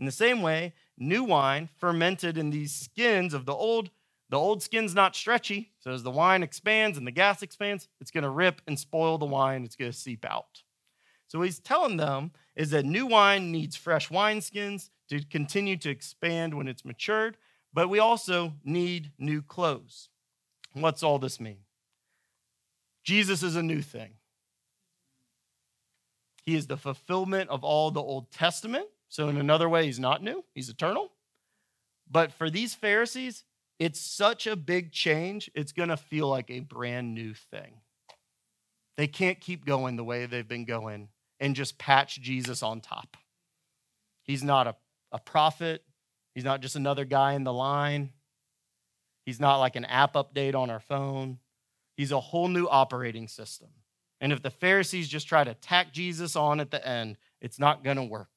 In 0.00 0.04
the 0.04 0.10
same 0.10 0.42
way, 0.42 0.74
new 0.96 1.22
wine 1.22 1.68
fermented 1.76 2.36
in 2.36 2.50
these 2.50 2.74
skins 2.74 3.34
of 3.34 3.46
the 3.46 3.54
old, 3.54 3.90
the 4.30 4.38
old 4.38 4.62
skin's 4.62 4.94
not 4.94 5.16
stretchy. 5.16 5.72
So 5.80 5.90
as 5.90 6.02
the 6.02 6.10
wine 6.10 6.42
expands 6.42 6.98
and 6.98 7.06
the 7.06 7.12
gas 7.12 7.42
expands, 7.42 7.88
it's 8.00 8.10
going 8.10 8.24
to 8.24 8.30
rip 8.30 8.60
and 8.66 8.78
spoil 8.78 9.18
the 9.18 9.26
wine. 9.26 9.64
It's 9.64 9.76
going 9.76 9.90
to 9.90 9.96
seep 9.96 10.24
out. 10.24 10.62
So 11.28 11.38
what 11.38 11.46
he's 11.46 11.58
telling 11.58 11.96
them 11.96 12.32
is 12.56 12.70
that 12.70 12.84
new 12.84 13.06
wine 13.06 13.52
needs 13.52 13.76
fresh 13.76 14.10
wine 14.10 14.40
skins 14.40 14.90
to 15.10 15.24
continue 15.24 15.76
to 15.78 15.90
expand 15.90 16.54
when 16.54 16.68
it's 16.68 16.84
matured, 16.84 17.36
but 17.72 17.88
we 17.88 17.98
also 17.98 18.54
need 18.64 19.12
new 19.18 19.42
clothes. 19.42 20.08
What's 20.72 21.02
all 21.02 21.18
this 21.18 21.40
mean? 21.40 21.58
Jesus 23.04 23.42
is 23.42 23.56
a 23.56 23.62
new 23.62 23.80
thing. 23.80 24.14
He 26.44 26.54
is 26.54 26.66
the 26.66 26.76
fulfillment 26.76 27.50
of 27.50 27.62
all 27.62 27.90
the 27.90 28.02
Old 28.02 28.30
Testament. 28.30 28.86
So, 29.10 29.28
in 29.28 29.38
another 29.38 29.68
way, 29.68 29.86
he's 29.86 29.98
not 29.98 30.22
new, 30.22 30.44
he's 30.54 30.68
eternal. 30.68 31.10
But 32.10 32.32
for 32.32 32.48
these 32.48 32.74
Pharisees, 32.74 33.44
it's 33.78 34.00
such 34.00 34.46
a 34.46 34.56
big 34.56 34.92
change, 34.92 35.50
it's 35.54 35.72
going 35.72 35.88
to 35.88 35.96
feel 35.96 36.28
like 36.28 36.50
a 36.50 36.60
brand 36.60 37.14
new 37.14 37.34
thing. 37.34 37.80
They 38.96 39.06
can't 39.06 39.40
keep 39.40 39.64
going 39.64 39.96
the 39.96 40.04
way 40.04 40.26
they've 40.26 40.46
been 40.46 40.64
going 40.64 41.08
and 41.38 41.54
just 41.54 41.78
patch 41.78 42.20
Jesus 42.20 42.62
on 42.62 42.80
top. 42.80 43.16
He's 44.24 44.42
not 44.42 44.66
a, 44.66 44.74
a 45.12 45.18
prophet, 45.18 45.84
he's 46.34 46.44
not 46.44 46.60
just 46.60 46.76
another 46.76 47.04
guy 47.04 47.34
in 47.34 47.44
the 47.44 47.52
line, 47.52 48.10
he's 49.24 49.38
not 49.38 49.58
like 49.58 49.76
an 49.76 49.84
app 49.84 50.14
update 50.14 50.54
on 50.54 50.70
our 50.70 50.80
phone. 50.80 51.38
He's 51.96 52.12
a 52.12 52.20
whole 52.20 52.46
new 52.46 52.68
operating 52.68 53.26
system. 53.26 53.70
And 54.20 54.32
if 54.32 54.40
the 54.40 54.50
Pharisees 54.50 55.08
just 55.08 55.26
try 55.26 55.42
to 55.42 55.54
tack 55.54 55.92
Jesus 55.92 56.36
on 56.36 56.60
at 56.60 56.70
the 56.70 56.86
end, 56.86 57.16
it's 57.40 57.58
not 57.58 57.82
going 57.82 57.96
to 57.96 58.04
work. 58.04 58.28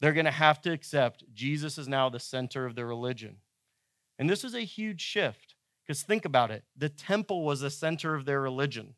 They're 0.00 0.12
going 0.12 0.26
to 0.26 0.30
have 0.30 0.60
to 0.62 0.72
accept 0.72 1.24
Jesus 1.34 1.76
is 1.76 1.88
now 1.88 2.08
the 2.08 2.20
center 2.20 2.66
of 2.66 2.76
their 2.76 2.86
religion. 2.86 3.38
And 4.18 4.28
this 4.28 4.44
is 4.44 4.54
a 4.54 4.60
huge 4.60 5.00
shift 5.00 5.54
because 5.86 6.02
think 6.02 6.24
about 6.24 6.50
it 6.50 6.64
the 6.76 6.88
temple 6.88 7.44
was 7.44 7.60
the 7.60 7.70
center 7.70 8.14
of 8.14 8.24
their 8.24 8.40
religion. 8.40 8.94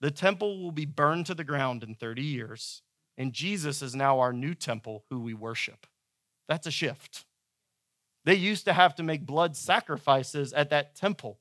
The 0.00 0.10
temple 0.10 0.62
will 0.62 0.72
be 0.72 0.84
burned 0.84 1.26
to 1.26 1.34
the 1.34 1.44
ground 1.44 1.82
in 1.82 1.94
30 1.94 2.22
years, 2.22 2.82
and 3.16 3.32
Jesus 3.32 3.80
is 3.80 3.94
now 3.94 4.20
our 4.20 4.32
new 4.32 4.54
temple 4.54 5.04
who 5.08 5.20
we 5.20 5.32
worship. 5.32 5.86
That's 6.48 6.66
a 6.66 6.70
shift. 6.70 7.24
They 8.24 8.34
used 8.34 8.64
to 8.66 8.72
have 8.72 8.94
to 8.96 9.02
make 9.02 9.26
blood 9.26 9.56
sacrifices 9.56 10.52
at 10.52 10.70
that 10.70 10.94
temple 10.94 11.38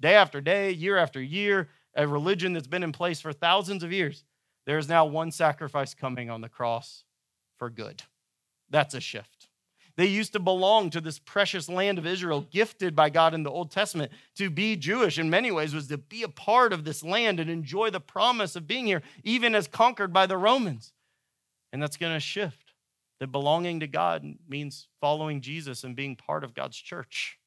day 0.00 0.14
after 0.14 0.40
day, 0.40 0.70
year 0.70 0.96
after 0.96 1.20
year, 1.20 1.68
a 1.94 2.06
religion 2.06 2.52
that's 2.52 2.66
been 2.66 2.82
in 2.82 2.92
place 2.92 3.20
for 3.20 3.32
thousands 3.32 3.82
of 3.82 3.92
years. 3.92 4.24
There 4.66 4.78
is 4.78 4.88
now 4.88 5.06
one 5.06 5.30
sacrifice 5.30 5.94
coming 5.94 6.28
on 6.28 6.40
the 6.40 6.48
cross 6.48 7.04
for 7.58 7.70
good. 7.70 8.02
That's 8.68 8.94
a 8.94 9.00
shift. 9.00 9.35
They 9.96 10.06
used 10.06 10.34
to 10.34 10.38
belong 10.38 10.90
to 10.90 11.00
this 11.00 11.18
precious 11.18 11.68
land 11.68 11.98
of 11.98 12.06
Israel, 12.06 12.46
gifted 12.50 12.94
by 12.94 13.08
God 13.08 13.32
in 13.32 13.44
the 13.44 13.50
Old 13.50 13.70
Testament. 13.70 14.12
To 14.36 14.50
be 14.50 14.76
Jewish, 14.76 15.18
in 15.18 15.30
many 15.30 15.50
ways, 15.50 15.74
was 15.74 15.88
to 15.88 15.96
be 15.96 16.22
a 16.22 16.28
part 16.28 16.74
of 16.74 16.84
this 16.84 17.02
land 17.02 17.40
and 17.40 17.48
enjoy 17.48 17.88
the 17.88 18.00
promise 18.00 18.56
of 18.56 18.66
being 18.66 18.86
here, 18.86 19.02
even 19.24 19.54
as 19.54 19.66
conquered 19.66 20.12
by 20.12 20.26
the 20.26 20.36
Romans. 20.36 20.92
And 21.72 21.82
that's 21.82 21.96
going 21.96 22.12
to 22.12 22.20
shift. 22.20 22.74
That 23.20 23.32
belonging 23.32 23.80
to 23.80 23.86
God 23.86 24.24
means 24.46 24.88
following 25.00 25.40
Jesus 25.40 25.82
and 25.82 25.96
being 25.96 26.16
part 26.16 26.44
of 26.44 26.52
God's 26.52 26.76
church. 26.76 27.38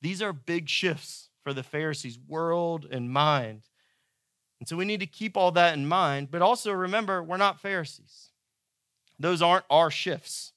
These 0.00 0.22
are 0.22 0.32
big 0.32 0.70
shifts 0.70 1.28
for 1.44 1.52
the 1.52 1.62
Pharisees' 1.62 2.18
world 2.26 2.86
and 2.90 3.10
mind. 3.10 3.64
And 4.58 4.66
so 4.66 4.74
we 4.76 4.86
need 4.86 5.00
to 5.00 5.06
keep 5.06 5.36
all 5.36 5.50
that 5.52 5.74
in 5.74 5.86
mind, 5.86 6.30
but 6.30 6.40
also 6.40 6.72
remember, 6.72 7.22
we're 7.22 7.36
not 7.36 7.60
Pharisees. 7.60 8.30
Those 9.18 9.42
aren't 9.42 9.66
our 9.68 9.90
shifts. 9.90 10.54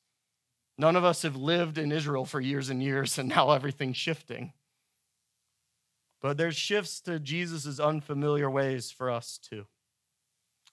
None 0.79 0.95
of 0.95 1.03
us 1.03 1.23
have 1.23 1.35
lived 1.35 1.77
in 1.77 1.91
Israel 1.91 2.23
for 2.23 2.39
years 2.39 2.69
and 2.69 2.81
years, 2.81 3.17
and 3.17 3.27
now 3.27 3.51
everything's 3.51 3.97
shifting. 3.97 4.53
But 6.21 6.37
there's 6.37 6.55
shifts 6.55 7.01
to 7.01 7.19
Jesus' 7.19 7.81
unfamiliar 7.81 8.49
ways 8.49 8.89
for 8.89 9.11
us 9.11 9.37
too. 9.37 9.65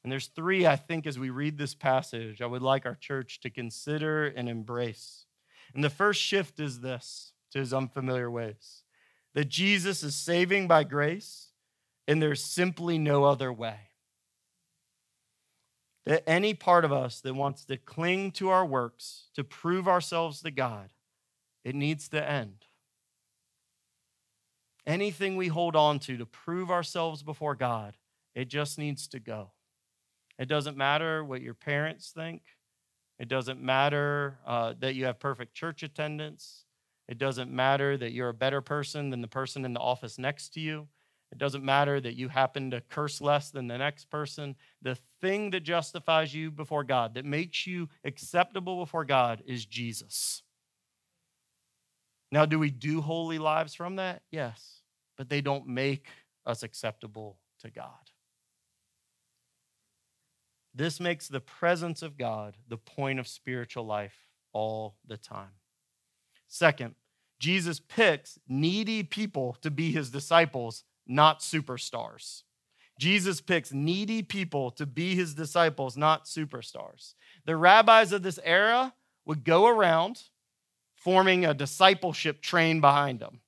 And 0.04 0.12
there's 0.12 0.28
three, 0.28 0.64
I 0.64 0.76
think, 0.76 1.08
as 1.08 1.18
we 1.18 1.30
read 1.30 1.58
this 1.58 1.74
passage, 1.74 2.40
I 2.40 2.46
would 2.46 2.62
like 2.62 2.86
our 2.86 2.94
church 2.94 3.40
to 3.40 3.50
consider 3.50 4.26
and 4.26 4.48
embrace. 4.48 5.26
And 5.74 5.82
the 5.82 5.90
first 5.90 6.22
shift 6.22 6.60
is 6.60 6.80
this 6.80 7.32
to 7.50 7.58
his 7.58 7.74
unfamiliar 7.74 8.30
ways 8.30 8.84
that 9.34 9.48
Jesus 9.48 10.04
is 10.04 10.14
saving 10.14 10.68
by 10.68 10.84
grace, 10.84 11.50
and 12.06 12.22
there's 12.22 12.42
simply 12.42 12.96
no 12.96 13.24
other 13.24 13.52
way. 13.52 13.90
That 16.06 16.22
any 16.28 16.54
part 16.54 16.84
of 16.84 16.92
us 16.92 17.20
that 17.20 17.34
wants 17.34 17.64
to 17.64 17.76
cling 17.76 18.30
to 18.32 18.48
our 18.48 18.64
works 18.64 19.24
to 19.34 19.42
prove 19.42 19.88
ourselves 19.88 20.40
to 20.42 20.52
God, 20.52 20.90
it 21.64 21.74
needs 21.74 22.08
to 22.10 22.30
end. 22.30 22.64
Anything 24.86 25.36
we 25.36 25.48
hold 25.48 25.74
on 25.74 25.98
to 26.00 26.16
to 26.16 26.26
prove 26.26 26.70
ourselves 26.70 27.24
before 27.24 27.56
God, 27.56 27.96
it 28.36 28.46
just 28.48 28.78
needs 28.78 29.08
to 29.08 29.18
go. 29.18 29.50
It 30.38 30.46
doesn't 30.46 30.76
matter 30.76 31.24
what 31.24 31.42
your 31.42 31.54
parents 31.54 32.12
think. 32.14 32.42
It 33.18 33.28
doesn't 33.28 33.60
matter 33.60 34.38
uh, 34.46 34.74
that 34.80 34.94
you 34.94 35.06
have 35.06 35.18
perfect 35.18 35.54
church 35.54 35.82
attendance. 35.82 36.66
It 37.08 37.18
doesn't 37.18 37.50
matter 37.50 37.96
that 37.96 38.12
you're 38.12 38.28
a 38.28 38.34
better 38.34 38.60
person 38.60 39.10
than 39.10 39.22
the 39.22 39.28
person 39.28 39.64
in 39.64 39.72
the 39.72 39.80
office 39.80 40.18
next 40.18 40.50
to 40.54 40.60
you. 40.60 40.88
It 41.32 41.38
doesn't 41.38 41.64
matter 41.64 42.00
that 42.00 42.14
you 42.14 42.28
happen 42.28 42.70
to 42.70 42.80
curse 42.80 43.20
less 43.20 43.50
than 43.50 43.66
the 43.66 43.78
next 43.78 44.10
person. 44.10 44.56
The 44.82 44.96
thing 45.20 45.50
that 45.50 45.64
justifies 45.64 46.34
you 46.34 46.50
before 46.50 46.84
God, 46.84 47.14
that 47.14 47.24
makes 47.24 47.66
you 47.66 47.88
acceptable 48.04 48.78
before 48.78 49.04
God, 49.04 49.42
is 49.46 49.66
Jesus. 49.66 50.42
Now, 52.30 52.46
do 52.46 52.58
we 52.58 52.70
do 52.70 53.00
holy 53.00 53.38
lives 53.38 53.74
from 53.74 53.96
that? 53.96 54.22
Yes, 54.30 54.82
but 55.16 55.28
they 55.28 55.40
don't 55.40 55.66
make 55.66 56.08
us 56.44 56.62
acceptable 56.62 57.38
to 57.60 57.70
God. 57.70 57.90
This 60.74 61.00
makes 61.00 61.28
the 61.28 61.40
presence 61.40 62.02
of 62.02 62.18
God 62.18 62.56
the 62.68 62.76
point 62.76 63.18
of 63.18 63.26
spiritual 63.26 63.86
life 63.86 64.26
all 64.52 64.96
the 65.06 65.16
time. 65.16 65.54
Second, 66.46 66.94
Jesus 67.38 67.80
picks 67.80 68.38
needy 68.48 69.02
people 69.02 69.56
to 69.62 69.70
be 69.70 69.90
his 69.90 70.10
disciples, 70.10 70.84
not 71.06 71.40
superstars. 71.40 72.42
Jesus 72.98 73.40
picks 73.40 73.72
needy 73.72 74.22
people 74.22 74.70
to 74.72 74.86
be 74.86 75.14
his 75.14 75.34
disciples, 75.34 75.96
not 75.96 76.24
superstars. 76.24 77.14
The 77.44 77.56
rabbis 77.56 78.12
of 78.12 78.22
this 78.22 78.38
era 78.42 78.94
would 79.26 79.44
go 79.44 79.66
around 79.66 80.22
forming 80.94 81.44
a 81.44 81.54
discipleship 81.54 82.40
train 82.40 82.80
behind 82.80 83.20
them. 83.20 83.40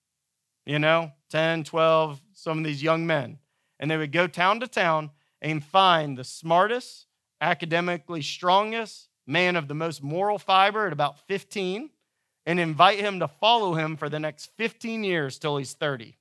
You 0.66 0.78
know, 0.78 1.12
10, 1.30 1.64
12, 1.64 2.20
some 2.34 2.58
of 2.58 2.64
these 2.64 2.82
young 2.82 3.06
men. 3.06 3.38
And 3.80 3.90
they 3.90 3.96
would 3.96 4.12
go 4.12 4.26
town 4.26 4.60
to 4.60 4.66
town 4.66 5.10
and 5.40 5.64
find 5.64 6.18
the 6.18 6.24
smartest, 6.24 7.06
academically 7.40 8.22
strongest, 8.22 9.08
man 9.26 9.56
of 9.56 9.68
the 9.68 9.74
most 9.74 10.02
moral 10.02 10.38
fiber 10.38 10.86
at 10.86 10.92
about 10.92 11.20
15 11.26 11.90
and 12.46 12.58
invite 12.58 12.98
him 12.98 13.20
to 13.20 13.28
follow 13.28 13.74
him 13.74 13.96
for 13.96 14.08
the 14.08 14.18
next 14.18 14.50
15 14.56 15.04
years 15.04 15.38
till 15.38 15.58
he's 15.58 15.74
30. 15.74 16.16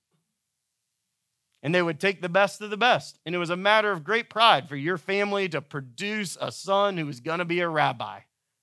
And 1.63 1.73
they 1.73 1.81
would 1.81 1.99
take 1.99 2.21
the 2.21 2.29
best 2.29 2.61
of 2.61 2.69
the 2.69 2.77
best. 2.77 3.19
And 3.25 3.33
it 3.33 3.39
was 3.39 3.49
a 3.49 3.57
matter 3.57 3.91
of 3.91 4.03
great 4.03 4.29
pride 4.29 4.69
for 4.69 4.75
your 4.75 4.97
family 4.97 5.49
to 5.49 5.61
produce 5.61 6.37
a 6.39 6.51
son 6.51 6.97
who 6.97 7.05
was 7.05 7.19
going 7.19 7.39
to 7.39 7.45
be 7.45 7.59
a 7.61 7.69
rabbi. 7.69 8.19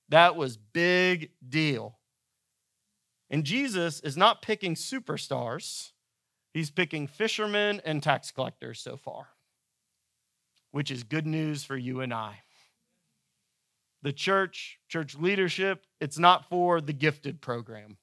That 0.09 0.35
was 0.35 0.57
big 0.57 1.31
deal. 1.47 1.97
And 3.29 3.43
Jesus 3.43 3.99
is 3.99 4.15
not 4.15 4.41
picking 4.41 4.75
superstars. 4.75 5.91
He's 6.53 6.71
picking 6.71 7.07
fishermen 7.07 7.81
and 7.83 8.01
tax 8.01 8.31
collectors 8.31 8.79
so 8.79 8.95
far, 8.95 9.27
which 10.71 10.89
is 10.89 11.03
good 11.03 11.27
news 11.27 11.63
for 11.63 11.75
you 11.75 11.99
and 11.99 12.13
I 12.13 12.43
the 14.05 14.13
church, 14.13 14.77
church 14.87 15.15
leadership, 15.15 15.83
it's 15.99 16.19
not 16.19 16.47
for 16.47 16.79
the 16.79 16.93
gifted 16.93 17.41
program, 17.41 17.97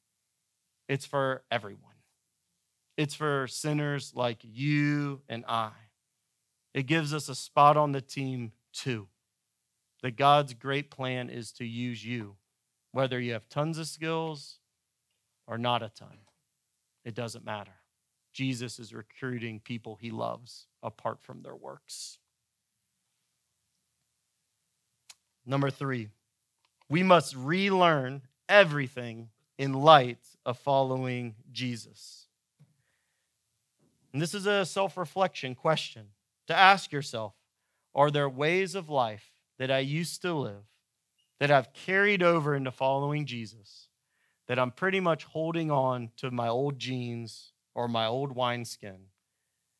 it's 0.88 1.06
for 1.06 1.44
everyone. 1.48 1.91
It's 2.96 3.14
for 3.14 3.46
sinners 3.46 4.12
like 4.14 4.38
you 4.42 5.22
and 5.28 5.44
I. 5.48 5.70
It 6.74 6.86
gives 6.86 7.12
us 7.12 7.28
a 7.28 7.34
spot 7.34 7.76
on 7.76 7.92
the 7.92 8.00
team 8.00 8.52
too. 8.72 9.08
That 10.02 10.16
God's 10.16 10.54
great 10.54 10.90
plan 10.90 11.30
is 11.30 11.52
to 11.52 11.64
use 11.64 12.04
you, 12.04 12.36
whether 12.90 13.20
you 13.20 13.34
have 13.34 13.48
tons 13.48 13.78
of 13.78 13.86
skills 13.86 14.58
or 15.46 15.58
not 15.58 15.82
a 15.82 15.90
ton. 15.90 16.18
It 17.04 17.14
doesn't 17.14 17.44
matter. 17.44 17.72
Jesus 18.32 18.78
is 18.78 18.94
recruiting 18.94 19.60
people 19.60 19.96
he 20.00 20.10
loves 20.10 20.66
apart 20.82 21.20
from 21.20 21.42
their 21.42 21.54
works. 21.54 22.18
Number 25.44 25.70
three, 25.70 26.08
we 26.88 27.02
must 27.02 27.34
relearn 27.36 28.22
everything 28.48 29.28
in 29.58 29.72
light 29.72 30.24
of 30.46 30.58
following 30.58 31.34
Jesus. 31.52 32.21
And 34.12 34.20
this 34.20 34.34
is 34.34 34.46
a 34.46 34.66
self 34.66 34.96
reflection 34.96 35.54
question 35.54 36.08
to 36.46 36.56
ask 36.56 36.92
yourself 36.92 37.34
Are 37.94 38.10
there 38.10 38.28
ways 38.28 38.74
of 38.74 38.88
life 38.88 39.32
that 39.58 39.70
I 39.70 39.78
used 39.78 40.22
to 40.22 40.34
live 40.34 40.64
that 41.40 41.50
I've 41.50 41.72
carried 41.72 42.22
over 42.22 42.54
into 42.54 42.70
following 42.70 43.26
Jesus 43.26 43.88
that 44.48 44.58
I'm 44.58 44.70
pretty 44.70 45.00
much 45.00 45.24
holding 45.24 45.70
on 45.70 46.10
to 46.18 46.30
my 46.30 46.48
old 46.48 46.78
jeans 46.78 47.52
or 47.74 47.88
my 47.88 48.06
old 48.06 48.34
wineskin? 48.34 49.06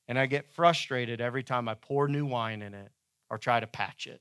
And 0.08 0.18
I 0.18 0.26
get 0.26 0.48
frustrated 0.48 1.20
every 1.20 1.42
time 1.42 1.68
I 1.68 1.74
pour 1.74 2.08
new 2.08 2.26
wine 2.26 2.62
in 2.62 2.74
it 2.74 2.90
or 3.30 3.38
try 3.38 3.60
to 3.60 3.66
patch 3.66 4.06
it. 4.06 4.20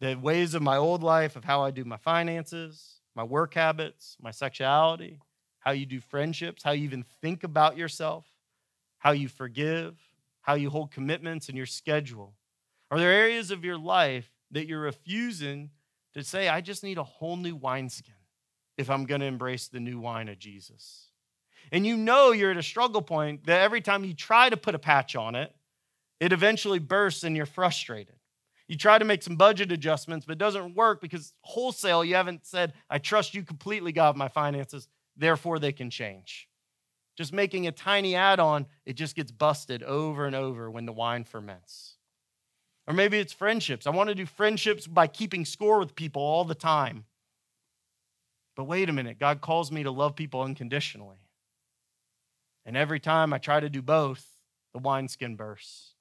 The 0.00 0.14
ways 0.14 0.54
of 0.54 0.62
my 0.62 0.76
old 0.76 1.02
life, 1.02 1.36
of 1.36 1.44
how 1.44 1.62
I 1.62 1.70
do 1.70 1.84
my 1.84 1.98
finances, 1.98 3.00
my 3.14 3.22
work 3.22 3.54
habits, 3.54 4.16
my 4.20 4.30
sexuality, 4.30 5.18
how 5.60 5.70
you 5.70 5.86
do 5.86 6.00
friendships, 6.00 6.62
how 6.62 6.72
you 6.72 6.84
even 6.84 7.04
think 7.22 7.44
about 7.44 7.76
yourself, 7.76 8.26
how 8.98 9.12
you 9.12 9.28
forgive, 9.28 9.96
how 10.42 10.54
you 10.54 10.70
hold 10.70 10.90
commitments 10.90 11.48
in 11.48 11.56
your 11.56 11.66
schedule. 11.66 12.34
Are 12.90 12.98
there 12.98 13.12
areas 13.12 13.50
of 13.50 13.64
your 13.64 13.78
life 13.78 14.30
that 14.50 14.66
you're 14.66 14.80
refusing 14.80 15.70
to 16.14 16.24
say, 16.24 16.48
I 16.48 16.60
just 16.60 16.82
need 16.82 16.98
a 16.98 17.04
whole 17.04 17.36
new 17.36 17.54
wineskin 17.54 18.14
if 18.76 18.90
I'm 18.90 19.04
going 19.04 19.20
to 19.20 19.26
embrace 19.26 19.68
the 19.68 19.80
new 19.80 20.00
wine 20.00 20.28
of 20.28 20.38
Jesus? 20.38 21.06
And 21.70 21.86
you 21.86 21.96
know 21.96 22.32
you're 22.32 22.50
at 22.50 22.56
a 22.56 22.62
struggle 22.62 23.02
point 23.02 23.46
that 23.46 23.60
every 23.60 23.80
time 23.80 24.04
you 24.04 24.14
try 24.14 24.48
to 24.48 24.56
put 24.56 24.74
a 24.74 24.78
patch 24.78 25.14
on 25.14 25.34
it, 25.34 25.54
it 26.18 26.32
eventually 26.32 26.78
bursts 26.78 27.22
and 27.22 27.36
you're 27.36 27.46
frustrated. 27.46 28.16
You 28.66 28.76
try 28.76 28.98
to 28.98 29.04
make 29.04 29.22
some 29.22 29.36
budget 29.36 29.72
adjustments, 29.72 30.26
but 30.26 30.32
it 30.32 30.38
doesn't 30.38 30.74
work 30.74 31.00
because 31.00 31.32
wholesale, 31.42 32.04
you 32.04 32.14
haven't 32.14 32.46
said, 32.46 32.72
I 32.88 32.98
trust 32.98 33.34
you 33.34 33.42
completely, 33.42 33.92
God, 33.92 34.16
my 34.16 34.28
finances, 34.28 34.88
therefore 35.16 35.58
they 35.58 35.72
can 35.72 35.90
change. 35.90 36.48
Just 37.16 37.32
making 37.32 37.66
a 37.66 37.72
tiny 37.72 38.14
add 38.14 38.40
on, 38.40 38.66
it 38.86 38.94
just 38.94 39.14
gets 39.14 39.30
busted 39.30 39.82
over 39.82 40.26
and 40.26 40.34
over 40.34 40.70
when 40.70 40.86
the 40.86 40.92
wine 40.92 41.24
ferments. 41.24 41.96
Or 42.86 42.94
maybe 42.94 43.18
it's 43.18 43.32
friendships. 43.32 43.86
I 43.86 43.90
want 43.90 44.08
to 44.08 44.14
do 44.14 44.26
friendships 44.26 44.86
by 44.86 45.06
keeping 45.06 45.44
score 45.44 45.78
with 45.78 45.94
people 45.94 46.22
all 46.22 46.44
the 46.44 46.54
time. 46.54 47.04
But 48.56 48.64
wait 48.64 48.88
a 48.88 48.92
minute, 48.92 49.18
God 49.18 49.40
calls 49.40 49.70
me 49.70 49.82
to 49.84 49.90
love 49.90 50.16
people 50.16 50.42
unconditionally. 50.42 51.28
And 52.66 52.76
every 52.76 53.00
time 53.00 53.32
I 53.32 53.38
try 53.38 53.60
to 53.60 53.70
do 53.70 53.82
both, 53.82 54.26
the 54.72 54.80
wineskin 54.80 55.36
bursts. 55.36 55.94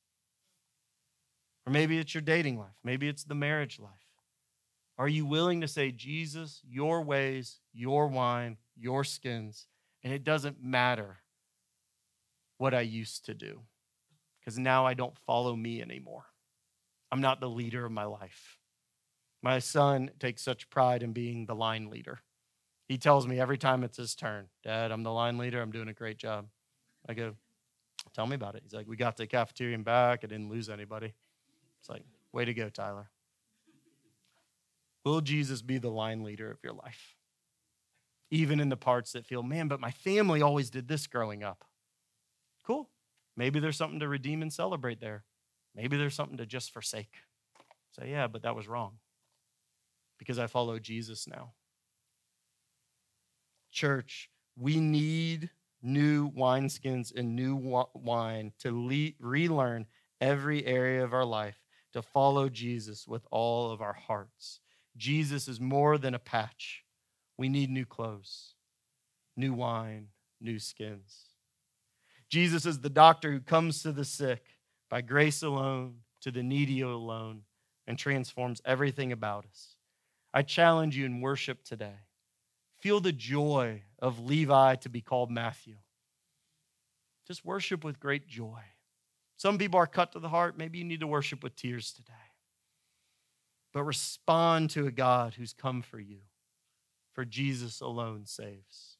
Or 1.66 1.72
maybe 1.72 1.99
it's 1.99 2.14
your 2.14 2.22
dating 2.22 2.57
life. 2.57 2.78
Maybe 2.84 3.07
it's 3.07 3.24
the 3.24 3.36
marriage 3.36 3.80
life. 3.80 3.91
Are 4.97 5.07
you 5.07 5.26
willing 5.26 5.62
to 5.62 5.68
say, 5.68 5.91
Jesus, 5.91 6.62
your 6.68 7.01
ways, 7.01 7.60
your 7.74 8.07
wine, 8.07 8.57
your 8.80 9.03
skins, 9.03 9.67
and 10.03 10.13
it 10.13 10.23
doesn't 10.23 10.63
matter 10.63 11.17
what 12.57 12.73
I 12.73 12.82
used 12.82 13.25
to 13.25 13.34
do 13.34 13.61
because 14.39 14.57
now 14.57 14.86
I 14.86 14.93
don't 14.93 15.17
follow 15.25 15.55
me 15.55 15.82
anymore. 15.82 16.25
I'm 17.11 17.21
not 17.21 17.39
the 17.39 17.49
leader 17.49 17.86
of 17.86 17.91
my 17.91 18.05
life. 18.05 18.57
My 19.41 19.59
son 19.59 20.11
takes 20.19 20.41
such 20.41 20.69
pride 20.69 21.01
in 21.01 21.13
being 21.13 21.45
the 21.45 21.55
line 21.55 21.89
leader. 21.89 22.19
He 22.88 22.97
tells 22.97 23.27
me 23.27 23.39
every 23.39 23.57
time 23.57 23.84
it's 23.84 23.97
his 23.97 24.15
turn, 24.15 24.47
Dad, 24.63 24.91
I'm 24.91 25.03
the 25.03 25.11
line 25.11 25.38
leader. 25.38 25.61
I'm 25.61 25.71
doing 25.71 25.88
a 25.88 25.93
great 25.93 26.17
job. 26.17 26.47
I 27.07 27.13
go, 27.13 27.36
Tell 28.13 28.25
me 28.25 28.36
about 28.36 28.55
it. 28.55 28.63
He's 28.63 28.73
like, 28.73 28.88
We 28.88 28.95
got 28.97 29.17
the 29.17 29.27
cafeteria 29.27 29.77
back. 29.80 30.21
I 30.23 30.27
didn't 30.27 30.49
lose 30.49 30.69
anybody. 30.69 31.13
It's 31.80 31.89
like, 31.89 32.03
Way 32.34 32.45
to 32.45 32.53
go, 32.53 32.69
Tyler. 32.69 33.09
Will 35.05 35.21
Jesus 35.21 35.61
be 35.61 35.77
the 35.77 35.89
line 35.89 36.23
leader 36.23 36.51
of 36.51 36.57
your 36.63 36.73
life? 36.73 37.15
Even 38.32 38.59
in 38.59 38.69
the 38.69 38.77
parts 38.77 39.13
that 39.13 39.25
feel, 39.25 39.41
man, 39.41 39.67
but 39.67 39.80
my 39.80 39.91
family 39.91 40.41
always 40.41 40.69
did 40.69 40.88
this 40.88 41.07
growing 41.07 41.43
up. 41.43 41.65
Cool. 42.65 42.89
Maybe 43.36 43.59
there's 43.59 43.77
something 43.77 43.99
to 44.01 44.07
redeem 44.07 44.41
and 44.41 44.53
celebrate 44.53 44.99
there. 44.99 45.23
Maybe 45.75 45.97
there's 45.97 46.15
something 46.15 46.38
to 46.38 46.45
just 46.45 46.71
forsake. 46.71 47.13
Say, 47.91 48.11
yeah, 48.11 48.27
but 48.27 48.43
that 48.43 48.55
was 48.55 48.67
wrong 48.67 48.97
because 50.17 50.38
I 50.38 50.47
follow 50.47 50.77
Jesus 50.77 51.27
now. 51.27 51.53
Church, 53.71 54.30
we 54.55 54.80
need 54.80 55.49
new 55.82 56.30
wineskins 56.32 57.15
and 57.15 57.36
new 57.36 57.55
wine 57.93 58.51
to 58.59 58.88
le- 58.88 59.13
relearn 59.19 59.86
every 60.19 60.65
area 60.65 61.03
of 61.03 61.13
our 61.13 61.25
life 61.25 61.61
to 61.93 62.01
follow 62.01 62.49
Jesus 62.49 63.07
with 63.07 63.25
all 63.32 63.71
of 63.71 63.82
our 63.82 63.93
hearts. 63.93 64.59
Jesus 64.97 65.47
is 65.47 65.59
more 65.59 65.97
than 65.97 66.13
a 66.13 66.19
patch. 66.19 66.84
We 67.39 67.47
need 67.47 67.69
new 67.69 67.85
clothes, 67.85 68.55
new 69.37 69.53
wine, 69.53 70.09
new 70.41 70.59
skins. 70.59 71.27
Jesus 72.27 72.65
is 72.65 72.81
the 72.81 72.89
doctor 72.89 73.31
who 73.31 73.39
comes 73.39 73.81
to 73.81 73.93
the 73.93 74.03
sick 74.03 74.43
by 74.89 74.99
grace 74.99 75.41
alone, 75.41 75.99
to 76.19 76.31
the 76.31 76.43
needy 76.43 76.81
alone, 76.81 77.43
and 77.87 77.97
transforms 77.97 78.61
everything 78.65 79.13
about 79.13 79.45
us. 79.45 79.77
I 80.33 80.41
challenge 80.41 80.97
you 80.97 81.05
in 81.05 81.21
worship 81.21 81.63
today. 81.63 81.99
Feel 82.81 82.99
the 82.99 83.13
joy 83.13 83.83
of 83.99 84.19
Levi 84.19 84.75
to 84.75 84.89
be 84.89 84.99
called 84.99 85.31
Matthew. 85.31 85.75
Just 87.25 87.45
worship 87.45 87.85
with 87.85 88.01
great 88.01 88.27
joy. 88.27 88.59
Some 89.37 89.57
people 89.57 89.79
are 89.79 89.87
cut 89.87 90.11
to 90.11 90.19
the 90.19 90.27
heart. 90.27 90.57
Maybe 90.57 90.79
you 90.79 90.83
need 90.83 90.99
to 90.99 91.07
worship 91.07 91.41
with 91.41 91.55
tears 91.55 91.93
today. 91.93 92.11
But 93.71 93.83
respond 93.83 94.71
to 94.71 94.87
a 94.87 94.91
God 94.91 95.35
who's 95.35 95.53
come 95.53 95.81
for 95.81 96.01
you, 96.01 96.19
for 97.20 97.26
Jesus 97.26 97.82
alone 97.82 98.26
saves. 98.26 98.95